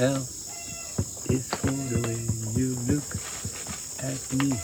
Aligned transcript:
L 0.00 0.24
is 1.26 1.46
for 1.48 1.70
the 1.88 2.00
way 2.00 2.26
you 2.54 2.74
look 2.88 3.02
at 4.02 4.32
me. 4.32 4.54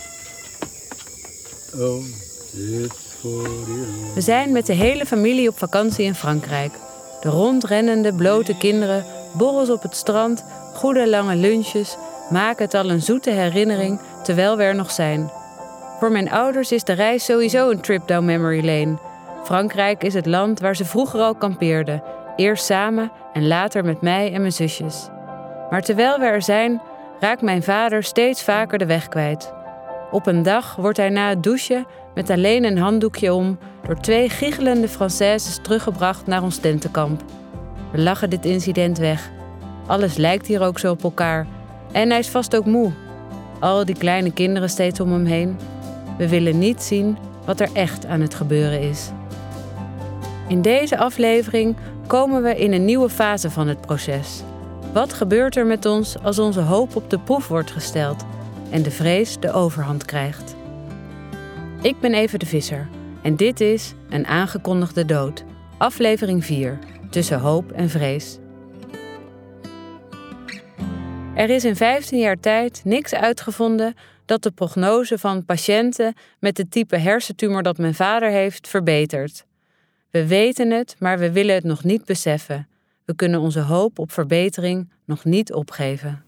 O 1.79 1.99
is 2.55 2.91
for 3.21 3.43
the 3.43 4.13
We 4.15 4.21
zijn 4.21 4.53
met 4.53 4.67
de 4.67 4.73
hele 4.73 5.07
familie 5.07 5.49
op 5.49 5.59
vakantie 5.59 6.05
in 6.05 6.15
Frankrijk. 6.15 6.73
De 7.21 7.29
rondrennende, 7.29 8.15
blote 8.15 8.57
kinderen, 8.57 9.05
borrels 9.33 9.71
op 9.71 9.83
het 9.83 9.97
strand, 9.97 10.45
goede 10.75 11.09
lange 11.09 11.35
lunches 11.35 11.97
maken 12.31 12.65
het 12.65 12.75
al 12.75 12.91
een 12.91 13.03
zoete 13.03 13.31
herinnering 13.31 14.01
terwijl 14.23 14.57
we 14.57 14.63
er 14.63 14.75
nog 14.75 14.91
zijn. 14.91 15.31
Voor 15.99 16.13
mijn 16.13 16.31
ouders 16.31 16.73
is 16.73 16.85
de 16.85 16.93
reis 16.93 17.25
sowieso 17.25 17.71
een 17.71 17.81
trip 17.81 18.09
down 18.09 18.25
memory 18.25 18.65
lane. 18.65 18.99
Frankrijk 19.45 20.03
is 20.03 20.15
het 20.15 20.27
land 20.27 20.61
waar 20.61 20.77
ze 20.77 20.85
vroeger 20.85 21.21
al 21.21 21.35
kampeerden, 21.35 22.03
eerst 22.37 22.65
samen 22.65 23.11
en 23.33 23.47
later 23.47 23.85
met 23.85 24.01
mij 24.01 24.33
en 24.33 24.41
mijn 24.41 24.53
zusjes. 24.53 25.09
Maar 25.71 25.83
terwijl 25.83 26.19
we 26.19 26.25
er 26.25 26.43
zijn, 26.43 26.81
raakt 27.21 27.43
mijn 27.43 27.63
vader 27.63 28.03
steeds 28.03 28.43
vaker 28.43 28.79
de 28.79 28.87
weg 28.87 29.09
kwijt. 29.09 29.55
Op 30.11 30.27
een 30.27 30.43
dag 30.43 30.77
wordt 30.77 30.97
hij 30.97 31.09
na 31.09 31.29
het 31.29 31.43
douchen 31.43 31.87
met 32.15 32.31
alleen 32.31 32.65
een 32.65 32.79
handdoekje 32.79 33.35
om 33.35 33.59
door 33.87 34.01
twee 34.01 34.29
giechelende 34.29 34.89
Françaises 34.89 35.59
teruggebracht 35.63 36.27
naar 36.27 36.43
ons 36.43 36.59
tentenkamp. 36.59 37.23
We 37.93 37.99
lachen 37.99 38.31
dit 38.31 38.45
incident 38.45 38.99
weg. 38.99 39.31
Alles 39.87 40.17
lijkt 40.17 40.47
hier 40.47 40.63
ook 40.63 40.79
zo 40.79 40.93
op 40.93 41.03
elkaar. 41.03 41.47
En 41.93 42.11
hij 42.11 42.19
is 42.19 42.29
vast 42.29 42.57
ook 42.57 42.67
moe. 42.67 42.93
Al 43.61 43.85
die 43.85 43.99
kleine 43.99 44.33
kinderen 44.33 44.71
steeds 44.71 45.01
om 45.01 45.13
hem 45.13 45.25
heen. 45.25 45.59
We 46.19 46.29
willen 46.29 46.59
niet 46.59 46.83
zien 46.83 47.19
wat 47.45 47.61
er 47.61 47.69
echt 47.73 48.07
aan 48.07 48.21
het 48.21 48.35
gebeuren 48.35 48.81
is. 48.81 49.11
In 50.49 50.63
deze 50.63 50.99
aflevering 50.99 51.77
komen 52.07 52.43
we 52.43 52.57
in 52.57 52.73
een 52.73 52.85
nieuwe 52.85 53.09
fase 53.09 53.51
van 53.51 53.69
het 53.69 53.81
proces. 53.81 54.43
Wat 54.97 55.13
gebeurt 55.13 55.57
er 55.57 55.67
met 55.67 55.87
ons 55.87 56.19
als 56.23 56.39
onze 56.39 56.61
hoop 56.61 56.97
op 56.97 57.11
de 57.11 57.19
proef 57.19 57.49
wordt 57.49 57.71
gesteld 57.71 58.25
en 58.71 58.83
de 58.83 58.91
vrees 58.91 59.41
de 59.41 59.53
overhand 59.53 60.05
krijgt? 60.05 60.57
Ik 61.83 62.01
ben 62.01 62.15
even 62.15 62.39
de 62.39 62.47
Visser 62.47 62.89
en 63.23 63.37
dit 63.37 63.61
is 63.61 63.95
Een 64.09 64.27
aangekondigde 64.27 65.05
dood, 65.05 65.45
aflevering 65.79 66.45
4, 66.45 66.79
tussen 67.11 67.39
hoop 67.39 67.73
en 67.73 67.89
vrees. 67.89 68.39
Er 71.35 71.51
is 71.51 71.65
in 71.65 71.77
15 71.77 72.19
jaar 72.19 72.41
tijd 72.41 72.81
niks 72.85 73.15
uitgevonden 73.15 73.95
dat 74.27 74.43
de 74.43 74.51
prognose 74.51 75.19
van 75.19 75.45
patiënten 75.45 76.15
met 76.41 76.57
het 76.57 76.71
type 76.71 76.97
hersentumor 76.97 77.63
dat 77.63 77.79
mijn 77.79 77.95
vader 77.95 78.31
heeft 78.31 78.69
verbetert. 78.69 79.45
We 80.11 80.27
weten 80.27 80.71
het, 80.71 80.97
maar 80.99 81.19
we 81.19 81.33
willen 81.33 81.55
het 81.55 81.65
nog 81.65 81.85
niet 81.85 82.05
beseffen. 82.05 82.69
We 83.07 83.15
kunnen 83.15 83.41
onze 83.41 83.61
hoop 83.61 83.99
op 83.99 84.13
verbetering 84.13 84.93
nog 85.05 85.25
niet 85.25 85.53
opgeven. 85.53 86.25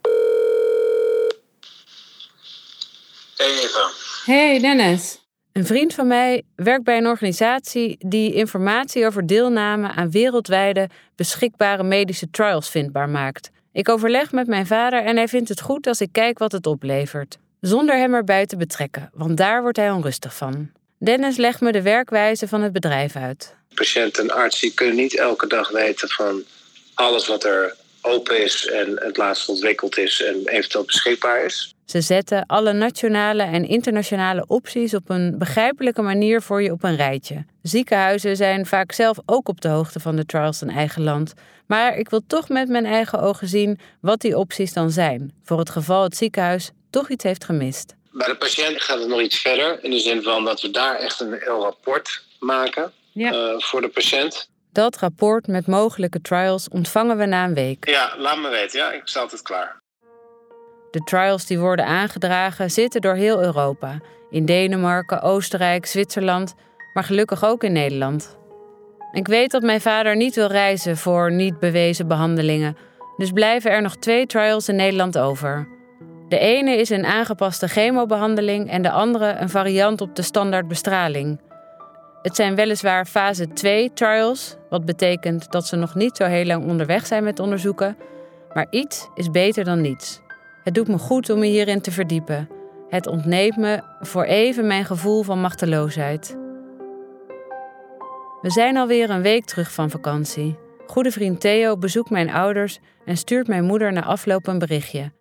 Eva. 3.37 3.91
Hey 4.25 4.59
Dennis. 4.61 5.27
Een 5.53 5.67
vriend 5.67 5.95
van 5.95 6.07
mij 6.07 6.43
werkt 6.57 6.85
bij 6.85 6.97
een 6.97 7.07
organisatie 7.07 7.97
die 7.99 8.35
informatie 8.35 9.07
over 9.07 9.27
deelname 9.27 9.89
aan 9.89 10.11
wereldwijde 10.11 10.89
beschikbare 11.17 11.83
medische 11.83 12.31
trials 12.31 12.71
vindbaar 12.71 13.09
maakt. 13.09 13.51
Ik 13.73 13.89
overleg 13.89 14.33
met 14.33 14.47
mijn 14.47 14.67
vader 14.67 15.05
en 15.05 15.17
hij 15.17 15.29
vindt 15.29 15.49
het 15.49 15.61
goed 15.61 15.87
als 15.87 16.01
ik 16.01 16.13
kijk 16.13 16.39
wat 16.39 16.53
het 16.53 16.67
oplevert. 16.67 17.39
Zonder 17.61 17.97
hem 17.97 18.15
erbij 18.15 18.47
te 18.47 18.57
betrekken, 18.57 19.11
want 19.15 19.37
daar 19.37 19.63
wordt 19.63 19.77
hij 19.77 19.91
onrustig 19.91 20.35
van. 20.35 20.71
Dennis 20.99 21.37
legt 21.37 21.61
me 21.61 21.73
de 21.73 21.83
werkwijze 21.83 22.49
van 22.49 22.63
het 22.63 22.73
bedrijf 22.73 23.17
uit. 23.17 23.57
Patiënt 23.75 24.19
en 24.19 24.31
arts 24.31 24.61
die 24.61 24.75
kunnen 24.75 24.97
niet 24.97 25.17
elke 25.17 25.47
dag 25.47 25.71
weten 25.71 26.09
van 26.09 26.45
alles 26.99 27.27
wat 27.27 27.45
er 27.45 27.77
open 28.03 28.45
is 28.45 28.67
en 28.67 28.93
het 28.95 29.17
laatst 29.17 29.49
ontwikkeld 29.49 29.99
is 29.99 30.23
en 30.23 30.43
eventueel 30.45 30.85
beschikbaar 30.85 31.45
is. 31.45 31.75
Ze 31.85 32.01
zetten 32.01 32.47
alle 32.47 32.73
nationale 32.73 33.43
en 33.43 33.69
internationale 33.69 34.45
opties 34.47 34.95
op 34.95 35.11
een 35.11 35.39
begrijpelijke 35.39 36.03
manier 36.03 36.43
voor 36.43 36.63
je 36.63 36.73
op 36.73 36.83
een 36.85 36.97
rijtje. 36.97 37.45
Ziekenhuizen 37.63 38.37
zijn 38.37 38.67
vaak 38.67 38.93
zelf 38.93 39.17
ook 39.27 39.49
op 39.49 39.61
de 39.61 39.69
hoogte 39.69 40.01
van 40.01 40.17
de 40.17 40.27
trials 40.27 40.63
in 40.63 40.71
eigen 40.71 41.03
land. 41.03 41.33
Maar 41.67 41.97
ik 41.97 42.09
wil 42.11 42.21
toch 42.27 42.49
met 42.49 42.69
mijn 42.69 42.87
eigen 42.87 43.21
ogen 43.21 43.49
zien 43.49 43.79
wat 44.01 44.21
die 44.21 44.37
opties 44.39 44.73
dan 44.73 44.91
zijn, 44.91 45.33
voor 45.45 45.59
het 45.59 45.71
geval 45.71 46.03
het 46.03 46.17
ziekenhuis 46.17 46.71
toch 46.91 47.09
iets 47.11 47.25
heeft 47.25 47.45
gemist. 47.45 47.95
Bij 48.13 48.27
de 48.29 48.37
patiënt 48.37 48.83
gaat 48.83 48.99
het 48.99 49.09
nog 49.09 49.21
iets 49.21 49.39
verder 49.39 49.85
in 49.85 49.91
de 49.91 49.99
zin 49.99 50.23
van 50.23 50.45
dat 50.45 50.61
we 50.61 50.71
daar 50.71 50.95
echt 50.99 51.21
een 51.21 51.33
heel 51.41 51.61
rapport 51.63 52.23
maken 52.41 52.93
Ja. 53.13 53.33
eh, 53.33 53.55
voor 53.59 53.81
de 53.81 53.89
patiënt. 53.89 54.49
Dat 54.73 54.99
rapport 54.99 55.47
met 55.47 55.67
mogelijke 55.67 56.21
trials 56.21 56.69
ontvangen 56.69 57.17
we 57.17 57.27
na 57.27 57.45
een 57.45 57.55
week. 57.55 57.89
Ja, 57.89 58.15
laat 58.17 58.39
me 58.39 58.49
weten. 58.49 58.79
Ja, 58.79 58.93
ik 58.93 59.01
sta 59.05 59.21
altijd 59.21 59.43
klaar. 59.43 59.77
De 60.91 61.01
trials 61.05 61.47
die 61.47 61.59
worden 61.59 61.85
aangedragen 61.85 62.71
zitten 62.71 63.01
door 63.01 63.15
heel 63.15 63.43
Europa. 63.43 63.99
In 64.31 64.45
Denemarken, 64.45 65.23
Oostenrijk, 65.23 65.87
Zwitserland, 65.87 66.55
maar 66.93 67.05
gelukkig 67.05 67.45
ook 67.45 67.65
in 67.65 67.73
Nederland. 67.73 68.37
Ik 69.13 69.27
weet 69.27 69.51
dat 69.51 69.63
mijn 69.63 69.81
vader 69.81 70.17
niet 70.17 70.35
wil 70.35 70.47
reizen 70.47 70.97
voor 70.97 71.33
niet 71.33 71.59
bewezen 71.59 72.09
behandelingen, 72.09 72.77
dus 73.17 73.31
blijven 73.31 73.71
er 73.71 73.83
nog 73.83 73.97
twee 73.97 74.27
trials 74.27 74.69
in 74.69 74.77
Nederland 74.77 75.19
over. 75.19 75.69
De 76.29 76.39
ene 76.39 76.77
is 76.77 76.91
een 76.91 77.07
aangepaste 77.07 77.69
chemobehandeling 77.69 78.71
en 78.71 78.83
de 78.83 78.91
andere 78.91 79.33
een 79.33 79.49
variant 79.49 80.01
op 80.01 80.17
de 80.17 80.23
standaard 80.23 80.69
bestraling. 80.69 81.41
Het 82.23 82.37
zijn 82.37 82.55
weliswaar 82.55 83.07
fase 83.07 83.53
2 83.53 83.93
trials, 83.93 84.57
wat 84.71 84.85
betekent 84.85 85.53
dat 85.53 85.67
ze 85.67 85.77
nog 85.77 85.95
niet 85.95 86.17
zo 86.17 86.25
heel 86.25 86.45
lang 86.45 86.67
onderweg 86.67 87.07
zijn 87.07 87.25
met 87.25 87.41
onderzoeken, 87.41 87.97
maar 88.53 88.67
iets 88.71 89.09
is 89.15 89.31
beter 89.31 89.65
dan 89.65 89.81
niets. 89.81 90.21
Het 90.65 90.75
doet 90.75 90.89
me 90.89 90.99
goed 90.99 91.31
om 91.31 91.39
me 91.39 91.47
hierin 91.47 91.81
te 91.81 91.91
verdiepen. 91.91 92.49
Het 92.89 93.07
ontneemt 93.07 93.57
me 93.57 93.83
voor 94.01 94.25
even 94.25 94.67
mijn 94.67 94.85
gevoel 94.85 95.23
van 95.23 95.41
machteloosheid. 95.41 96.37
We 98.41 98.51
zijn 98.51 98.77
alweer 98.77 99.11
een 99.11 99.23
week 99.23 99.45
terug 99.45 99.73
van 99.73 99.91
vakantie. 99.91 100.59
Goede 100.87 101.11
vriend 101.11 101.41
Theo 101.41 101.77
bezoekt 101.77 102.11
mijn 102.11 102.31
ouders 102.31 102.81
en 103.05 103.17
stuurt 103.17 103.49
mijn 103.49 103.65
moeder 103.65 103.93
na 103.93 104.05
afloop 104.05 104.47
een 104.47 104.59
berichtje. 104.59 105.13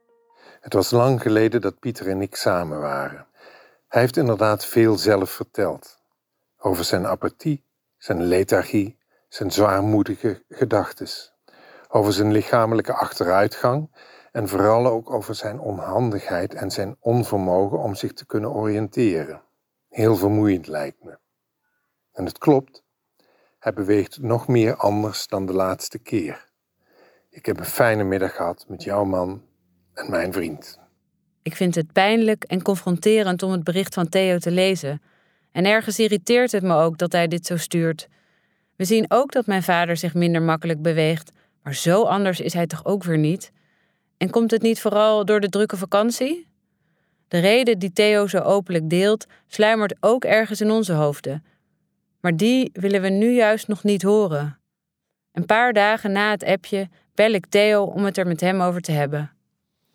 Het 0.61 0.73
was 0.73 0.91
lang 0.91 1.21
geleden 1.21 1.61
dat 1.61 1.79
Pieter 1.79 2.07
en 2.07 2.21
ik 2.21 2.35
samen 2.35 2.79
waren. 2.79 3.27
Hij 3.87 4.01
heeft 4.01 4.17
inderdaad 4.17 4.65
veel 4.65 4.97
zelf 4.97 5.29
verteld. 5.29 5.99
Over 6.57 6.83
zijn 6.83 7.07
apathie, 7.07 7.63
zijn 7.97 8.23
lethargie, 8.23 8.96
zijn 9.27 9.51
zwaarmoedige 9.51 10.43
gedachtes. 10.49 11.33
Over 11.87 12.13
zijn 12.13 12.31
lichamelijke 12.31 12.93
achteruitgang 12.93 13.95
en 14.31 14.47
vooral 14.47 14.87
ook 14.87 15.09
over 15.09 15.35
zijn 15.35 15.59
onhandigheid 15.59 16.53
en 16.53 16.71
zijn 16.71 16.95
onvermogen 16.99 17.79
om 17.79 17.95
zich 17.95 18.13
te 18.13 18.25
kunnen 18.25 18.51
oriënteren. 18.51 19.41
Heel 19.89 20.15
vermoeiend 20.15 20.67
lijkt 20.67 21.03
me. 21.03 21.17
En 22.11 22.25
het 22.25 22.37
klopt, 22.37 22.83
hij 23.59 23.73
beweegt 23.73 24.21
nog 24.21 24.47
meer 24.47 24.75
anders 24.75 25.27
dan 25.27 25.45
de 25.45 25.53
laatste 25.53 25.99
keer. 25.99 26.45
Ik 27.29 27.45
heb 27.45 27.59
een 27.59 27.65
fijne 27.65 28.03
middag 28.03 28.35
gehad 28.35 28.65
met 28.67 28.83
jouw 28.83 29.03
man 29.03 29.43
en 29.93 30.09
mijn 30.09 30.33
vriend. 30.33 30.79
Ik 31.41 31.55
vind 31.55 31.75
het 31.75 31.91
pijnlijk 31.91 32.43
en 32.43 32.61
confronterend 32.61 33.43
om 33.43 33.51
het 33.51 33.63
bericht 33.63 33.93
van 33.93 34.09
Theo 34.09 34.37
te 34.37 34.51
lezen. 34.51 35.01
En 35.51 35.65
ergens 35.65 35.99
irriteert 35.99 36.51
het 36.51 36.63
me 36.63 36.75
ook 36.75 36.97
dat 36.97 37.11
hij 37.11 37.27
dit 37.27 37.45
zo 37.45 37.57
stuurt. 37.57 38.07
We 38.77 38.85
zien 38.85 39.05
ook 39.07 39.31
dat 39.31 39.45
mijn 39.45 39.63
vader 39.63 39.97
zich 39.97 40.13
minder 40.13 40.41
makkelijk 40.41 40.81
beweegt, 40.81 41.31
maar 41.63 41.75
zo 41.75 42.03
anders 42.03 42.39
is 42.39 42.53
hij 42.53 42.67
toch 42.67 42.85
ook 42.85 43.03
weer 43.03 43.17
niet? 43.17 43.51
En 44.17 44.29
komt 44.29 44.51
het 44.51 44.61
niet 44.61 44.81
vooral 44.81 45.25
door 45.25 45.39
de 45.39 45.49
drukke 45.49 45.77
vakantie? 45.77 46.47
De 47.27 47.39
reden 47.39 47.79
die 47.79 47.93
Theo 47.93 48.27
zo 48.27 48.39
openlijk 48.39 48.89
deelt, 48.89 49.25
sluimert 49.47 49.95
ook 49.99 50.25
ergens 50.25 50.61
in 50.61 50.71
onze 50.71 50.93
hoofden. 50.93 51.45
Maar 52.21 52.37
die 52.37 52.69
willen 52.73 53.01
we 53.01 53.09
nu 53.09 53.31
juist 53.33 53.67
nog 53.67 53.83
niet 53.83 54.01
horen. 54.01 54.59
Een 55.31 55.45
paar 55.45 55.73
dagen 55.73 56.11
na 56.11 56.31
het 56.31 56.43
appje 56.43 56.89
bel 57.15 57.31
ik 57.31 57.45
Theo 57.45 57.83
om 57.83 58.05
het 58.05 58.17
er 58.17 58.27
met 58.27 58.41
hem 58.41 58.61
over 58.61 58.81
te 58.81 58.91
hebben. 58.91 59.31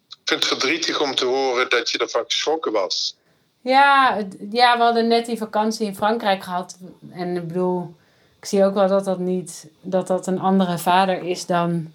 Ik 0.09 0.17
vind 0.25 0.41
het 0.41 0.49
verdrietig 0.49 1.01
om 1.01 1.15
te 1.15 1.25
horen 1.25 1.71
dat 1.71 1.91
je 1.91 1.99
ervan 1.99 2.25
geschrokken 2.25 2.73
was. 2.73 3.17
Ja, 3.61 4.17
ja, 4.51 4.77
we 4.77 4.83
hadden 4.83 5.09
net 5.09 5.27
die 5.27 5.39
vakantie 5.39 5.87
in 5.87 5.95
Frankrijk 5.95 6.43
gehad. 6.43 6.79
En 7.13 7.37
ik 7.37 7.47
bedoel, 7.47 7.95
ik 8.43 8.49
zie 8.49 8.65
ook 8.65 8.75
wel 8.75 8.89
dat 8.89 9.05
dat 9.05 9.19
niet, 9.19 9.67
dat 9.81 10.07
dat 10.07 10.27
een 10.27 10.41
andere 10.41 10.79
vader 10.79 11.23
is 11.23 11.47
dan, 11.47 11.93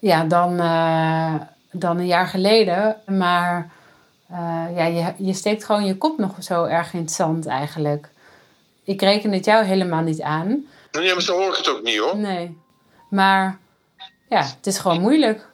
ja, 0.00 0.24
dan, 0.24 0.58
eh, 0.60 1.34
dan 1.70 1.98
een 1.98 2.06
jaar 2.06 2.26
geleden. 2.26 2.96
Maar 3.06 3.70
eh, 4.28 4.64
ja, 4.76 4.84
je, 4.84 5.12
je 5.16 5.32
steekt 5.32 5.64
gewoon 5.64 5.84
je 5.84 5.96
kop 5.98 6.18
nog 6.18 6.34
zo 6.38 6.64
erg 6.64 6.92
in 6.92 7.00
het 7.00 7.10
zand 7.12 7.46
eigenlijk. 7.46 8.08
Ik 8.84 9.00
reken 9.00 9.32
het 9.32 9.44
jou 9.44 9.64
helemaal 9.64 10.02
niet 10.02 10.22
aan. 10.22 10.64
Nee, 10.92 11.12
maar 11.12 11.22
zo 11.22 11.36
hoor 11.36 11.50
ik 11.50 11.56
het 11.56 11.68
ook 11.68 11.82
niet 11.82 11.98
hoor. 11.98 12.16
Nee. 12.16 12.58
Maar 13.10 13.58
ja, 14.28 14.42
het 14.42 14.66
is 14.66 14.78
gewoon 14.78 15.00
moeilijk. 15.00 15.46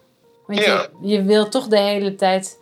Want 0.46 0.58
Ja. 0.58 0.86
je, 1.02 1.08
je 1.08 1.22
wil 1.22 1.48
toch 1.48 1.66
de 1.68 1.78
hele 1.78 2.14
tijd 2.14 2.58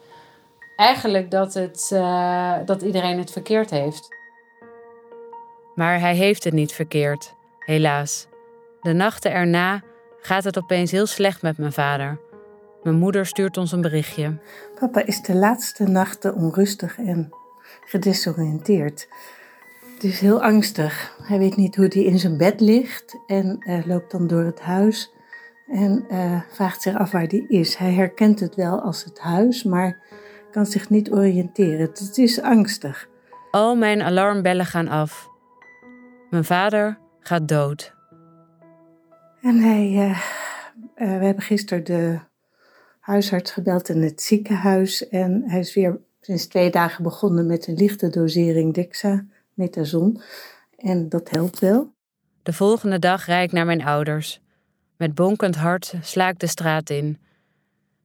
eigenlijk 0.77 1.31
dat, 1.31 1.55
het, 1.55 1.91
eh, 1.93 2.55
dat 2.65 2.83
iedereen 2.83 3.19
het 3.19 3.31
verkeerd 3.31 3.71
heeft. 3.71 4.09
Maar 5.75 6.01
hij 6.01 6.15
heeft 6.15 6.45
het 6.45 6.53
niet 6.55 6.73
verkeerd, 6.73 7.33
helaas. 7.69 8.27
De 8.81 8.93
nachten 8.93 9.33
erna 9.33 9.83
gaat 10.21 10.45
het 10.45 10.59
opeens 10.59 10.91
heel 10.91 11.07
slecht 11.07 11.43
met 11.43 11.59
mijn 11.59 11.73
vader. 11.73 12.21
Mijn 12.83 12.97
moeder 12.97 13.27
stuurt 13.27 13.57
ons 13.57 13.73
een 13.73 13.81
berichtje. 13.81 14.39
Papa 14.81 15.07
is 15.07 15.23
de 15.23 15.35
laatste 15.35 15.85
nachten 15.85 16.35
onrustig 16.35 16.99
en 16.99 17.31
gedesoriënteerd. 17.85 19.09
Het 19.95 20.05
is 20.05 20.21
heel 20.21 20.43
angstig. 20.43 21.17
Hij 21.23 21.39
weet 21.39 21.57
niet 21.57 21.77
hoe 21.77 21.87
hij 21.89 22.03
in 22.03 22.19
zijn 22.19 22.37
bed 22.37 22.61
ligt 22.61 23.19
en 23.27 23.65
uh, 23.69 23.87
loopt 23.87 24.11
dan 24.11 24.27
door 24.27 24.45
het 24.45 24.61
huis 24.61 25.13
en 25.67 26.05
uh, 26.11 26.41
vraagt 26.53 26.83
zich 26.83 26.97
af 26.97 27.11
waar 27.11 27.27
hij 27.27 27.45
is. 27.49 27.77
Hij 27.77 27.93
herkent 27.93 28.41
het 28.41 28.55
wel 28.55 28.81
als 28.81 29.05
het 29.05 29.19
huis, 29.19 29.63
maar 29.63 30.01
kan 30.51 30.67
zich 30.67 30.91
niet 30.91 31.13
oriënteren. 31.13 31.81
Het 31.81 32.19
is 32.19 32.43
angstig. 32.43 33.09
Al 33.51 33.77
mijn 33.77 34.03
alarmbellen 34.03 34.67
gaan 34.67 34.89
af. 34.89 35.29
Mijn 36.31 36.45
vader 36.45 36.99
gaat 37.29 37.49
dood. 37.49 37.95
En 39.41 39.57
hij, 39.57 39.93
uh, 39.93 40.21
we 40.95 41.25
hebben 41.25 41.43
gisteren 41.43 41.85
de 41.85 42.19
huisarts 43.01 43.51
gebeld 43.51 43.89
in 43.89 44.03
het 44.03 44.23
ziekenhuis 44.23 45.09
en 45.09 45.43
hij 45.47 45.61
is 45.61 45.75
weer 45.75 46.01
sinds 46.21 46.47
twee 46.47 46.71
dagen 46.71 47.03
begonnen 47.03 47.47
met 47.47 47.67
een 47.67 47.75
lichte 47.75 48.09
dosering 48.09 48.75
dexamethason. 48.75 50.21
En 50.77 51.09
dat 51.09 51.31
helpt 51.31 51.59
wel. 51.59 51.93
De 52.43 52.53
volgende 52.53 52.99
dag 52.99 53.27
rijd 53.27 53.49
ik 53.49 53.53
naar 53.53 53.67
mijn 53.67 53.85
ouders. 53.85 54.41
Met 54.97 55.15
bonkend 55.15 55.57
hart 55.57 55.95
sla 56.03 56.29
ik 56.29 56.39
de 56.39 56.47
straat 56.47 56.91
in. 56.91 57.19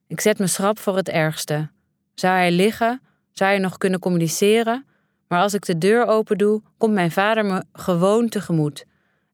Ik 0.06 0.20
zet 0.20 0.38
me 0.38 0.46
schrap 0.46 0.78
voor 0.78 0.96
het 0.96 1.08
ergste. 1.08 1.70
Zou 2.14 2.34
hij 2.34 2.52
liggen? 2.52 3.00
Zou 3.32 3.50
hij 3.50 3.58
nog 3.58 3.78
kunnen 3.78 4.00
communiceren? 4.00 4.86
Maar 5.28 5.40
als 5.40 5.54
ik 5.54 5.66
de 5.66 5.78
deur 5.78 6.06
open 6.06 6.38
doe, 6.38 6.62
komt 6.78 6.94
mijn 6.94 7.10
vader 7.10 7.44
me 7.44 7.64
gewoon 7.72 8.28
tegemoet. 8.28 8.84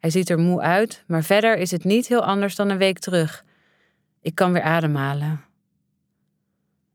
Hij 0.01 0.11
ziet 0.11 0.31
er 0.31 0.39
moe 0.39 0.61
uit, 0.61 1.05
maar 1.07 1.23
verder 1.23 1.57
is 1.57 1.71
het 1.71 1.85
niet 1.85 2.07
heel 2.07 2.25
anders 2.25 2.55
dan 2.55 2.69
een 2.71 2.79
week 2.79 2.99
terug. 2.99 3.45
Ik 4.23 4.35
kan 4.35 4.53
weer 4.53 4.63
ademhalen. 4.63 5.41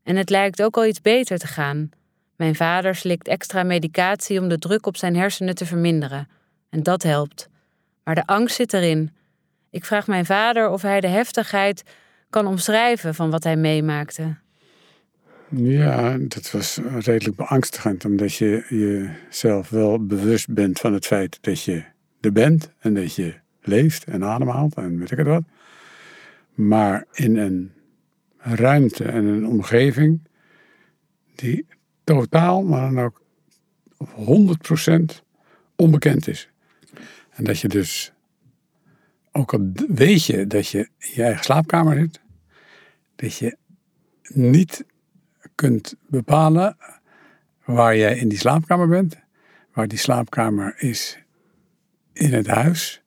En 0.02 0.16
het 0.16 0.30
lijkt 0.30 0.62
ook 0.62 0.76
al 0.76 0.86
iets 0.86 1.00
beter 1.00 1.38
te 1.38 1.46
gaan. 1.46 1.90
Mijn 2.36 2.54
vader 2.54 2.94
slikt 2.94 3.28
extra 3.28 3.62
medicatie 3.62 4.40
om 4.40 4.48
de 4.48 4.58
druk 4.58 4.86
op 4.86 4.96
zijn 4.96 5.16
hersenen 5.16 5.54
te 5.54 5.66
verminderen. 5.66 6.28
En 6.70 6.82
dat 6.82 7.02
helpt. 7.02 7.48
Maar 8.04 8.14
de 8.14 8.26
angst 8.26 8.56
zit 8.56 8.72
erin. 8.72 9.10
Ik 9.70 9.84
vraag 9.84 10.06
mijn 10.06 10.26
vader 10.26 10.68
of 10.68 10.82
hij 10.82 11.00
de 11.00 11.06
heftigheid 11.06 11.82
kan 12.30 12.46
omschrijven 12.46 13.14
van 13.14 13.30
wat 13.30 13.44
hij 13.44 13.56
meemaakte. 13.56 14.36
Ja, 15.50 16.16
dat 16.18 16.50
was 16.50 16.78
redelijk 16.98 17.36
beangstigend, 17.36 18.04
omdat 18.04 18.34
je 18.34 18.64
jezelf 18.68 19.68
wel 19.68 20.06
bewust 20.06 20.54
bent 20.54 20.78
van 20.78 20.92
het 20.92 21.06
feit 21.06 21.38
dat 21.40 21.62
je 21.62 21.84
bent 22.32 22.70
en 22.78 22.94
dat 22.94 23.14
je 23.14 23.34
leeft 23.60 24.04
en 24.04 24.24
ademhaalt 24.24 24.74
en 24.74 24.98
weet 24.98 25.10
ik 25.10 25.18
het 25.18 25.26
wat. 25.26 25.44
Maar 26.54 27.04
in 27.12 27.36
een 27.36 27.72
ruimte 28.36 29.04
en 29.04 29.24
een 29.24 29.46
omgeving 29.46 30.20
die 31.34 31.66
totaal, 32.04 32.62
maar 32.62 32.92
dan 32.92 33.04
ook 33.04 33.22
100% 35.18 35.22
onbekend 35.76 36.28
is. 36.28 36.48
En 37.30 37.44
dat 37.44 37.60
je 37.60 37.68
dus, 37.68 38.12
ook 39.32 39.52
al 39.52 39.72
weet 39.88 40.24
je 40.24 40.46
dat 40.46 40.68
je 40.68 40.78
in 40.98 41.10
je 41.14 41.22
eigen 41.22 41.44
slaapkamer 41.44 41.98
zit, 41.98 42.20
dat 43.16 43.36
je 43.36 43.56
niet 44.28 44.84
kunt 45.54 45.94
bepalen 46.06 46.76
waar 47.64 47.96
jij 47.96 48.18
in 48.18 48.28
die 48.28 48.38
slaapkamer 48.38 48.88
bent, 48.88 49.16
waar 49.72 49.88
die 49.88 49.98
slaapkamer 49.98 50.74
is 50.78 51.18
in 52.16 52.32
het 52.32 52.46
huis, 52.46 53.02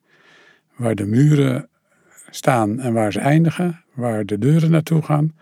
waar 0.76 0.96
de 0.96 1.06
muren 1.06 1.70
staan 2.30 2.80
en 2.80 2.94
waar 2.94 3.12
ze 3.12 3.20
eindigen, 3.20 3.84
waar 3.94 4.26
de 4.26 4.38
deuren 4.38 4.72
naartoe 4.72 5.02
gaan. 5.02 5.36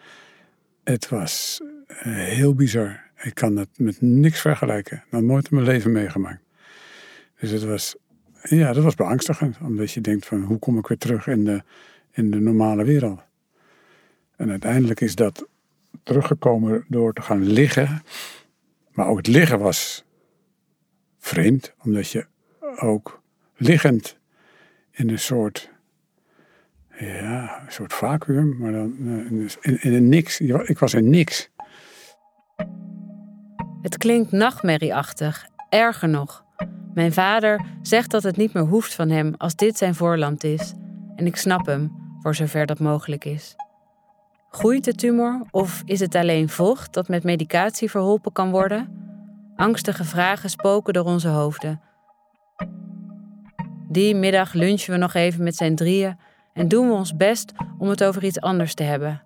Het 0.83 1.09
was 1.09 1.61
eh, 1.87 2.13
heel 2.13 2.53
bizar. 2.53 2.99
Ik 3.21 3.33
kan 3.33 3.55
het 3.55 3.69
met 3.77 4.01
niks 4.01 4.41
vergelijken. 4.41 5.03
Nog 5.09 5.21
nooit 5.21 5.49
in 5.49 5.55
mijn 5.55 5.67
leven 5.67 5.91
meegemaakt. 5.91 6.41
Dus 7.39 7.51
het 7.51 7.63
was, 7.63 7.95
ja, 8.41 8.73
dat 8.73 8.83
was 8.83 8.95
beangstigend. 8.95 9.57
Omdat 9.61 9.91
je 9.91 10.01
denkt 10.01 10.25
van, 10.25 10.41
hoe 10.41 10.59
kom 10.59 10.77
ik 10.77 10.87
weer 10.87 10.97
terug 10.97 11.27
in 11.27 11.45
de, 11.45 11.63
in 12.11 12.31
de 12.31 12.39
normale 12.39 12.83
wereld? 12.83 13.21
En 14.35 14.49
uiteindelijk 14.49 15.01
is 15.01 15.15
dat 15.15 15.47
teruggekomen 16.03 16.85
door 16.87 17.13
te 17.13 17.21
gaan 17.21 17.43
liggen. 17.43 18.03
Maar 18.91 19.07
ook 19.07 19.17
het 19.17 19.27
liggen 19.27 19.59
was 19.59 20.03
vreemd, 21.19 21.73
omdat 21.83 22.11
je 22.11 22.25
ook 22.79 23.21
liggend 23.57 24.17
in 24.91 25.09
een 25.09 25.19
soort, 25.19 25.69
ja, 26.99 27.61
een 27.65 27.71
soort 27.71 27.93
vacuüm, 27.93 28.57
maar 28.57 28.71
dan 28.71 28.95
eh, 28.99 29.71
in, 29.71 29.81
in 29.81 29.93
een 29.93 30.09
niks. 30.09 30.39
Ik 30.39 30.79
was 30.79 30.93
in 30.93 31.09
niks. 31.09 31.49
Het 33.81 33.97
klinkt 33.97 34.31
nachtmerrieachtig, 34.31 35.47
erger 35.69 36.09
nog. 36.09 36.45
Mijn 36.93 37.13
vader 37.13 37.65
zegt 37.81 38.11
dat 38.11 38.23
het 38.23 38.37
niet 38.37 38.53
meer 38.53 38.63
hoeft 38.63 38.93
van 38.93 39.09
hem 39.09 39.33
als 39.37 39.55
dit 39.55 39.77
zijn 39.77 39.95
voorland 39.95 40.43
is. 40.43 40.73
En 41.15 41.25
ik 41.25 41.35
snap 41.35 41.65
hem, 41.65 41.91
voor 42.21 42.35
zover 42.35 42.65
dat 42.65 42.79
mogelijk 42.79 43.25
is. 43.25 43.55
Groeit 44.49 44.83
de 44.83 44.93
tumor 44.93 45.45
of 45.51 45.81
is 45.85 45.99
het 45.99 46.15
alleen 46.15 46.49
vocht 46.49 46.93
dat 46.93 47.07
met 47.07 47.23
medicatie 47.23 47.89
verholpen 47.89 48.31
kan 48.31 48.51
worden? 48.51 48.89
Angstige 49.55 50.03
vragen 50.03 50.49
spoken 50.49 50.93
door 50.93 51.05
onze 51.05 51.27
hoofden. 51.27 51.81
Die 53.89 54.15
middag 54.15 54.53
lunchen 54.53 54.91
we 54.93 54.97
nog 54.97 55.13
even 55.13 55.43
met 55.43 55.55
zijn 55.55 55.75
drieën 55.75 56.17
en 56.53 56.67
doen 56.67 56.87
we 56.87 56.93
ons 56.93 57.15
best 57.15 57.51
om 57.77 57.89
het 57.89 58.03
over 58.03 58.23
iets 58.23 58.41
anders 58.41 58.73
te 58.73 58.83
hebben. 58.83 59.21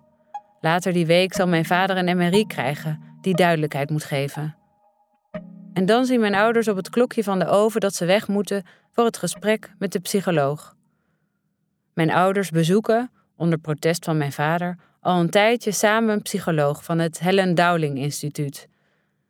Later 0.60 0.92
die 0.92 1.06
week 1.06 1.34
zal 1.34 1.46
mijn 1.46 1.64
vader 1.64 1.96
een 1.96 2.16
MRI 2.16 2.46
krijgen 2.46 3.00
die 3.20 3.34
duidelijkheid 3.34 3.90
moet 3.90 4.04
geven. 4.04 4.56
En 5.72 5.86
dan 5.86 6.04
zien 6.04 6.20
mijn 6.20 6.34
ouders 6.34 6.68
op 6.68 6.76
het 6.76 6.90
klokje 6.90 7.24
van 7.24 7.38
de 7.38 7.46
oven 7.46 7.80
dat 7.80 7.94
ze 7.94 8.04
weg 8.04 8.28
moeten 8.28 8.64
voor 8.92 9.04
het 9.04 9.16
gesprek 9.16 9.72
met 9.78 9.92
de 9.92 9.98
psycholoog. 9.98 10.76
Mijn 11.94 12.10
ouders 12.10 12.50
bezoeken, 12.50 13.10
onder 13.36 13.58
protest 13.58 14.04
van 14.04 14.16
mijn 14.16 14.32
vader, 14.32 14.78
al 15.00 15.20
een 15.20 15.30
tijdje 15.30 15.72
samen 15.72 16.14
een 16.14 16.22
psycholoog 16.22 16.84
van 16.84 16.98
het 16.98 17.20
Helen 17.20 17.54
Dowling 17.54 17.98
Instituut. 17.98 18.68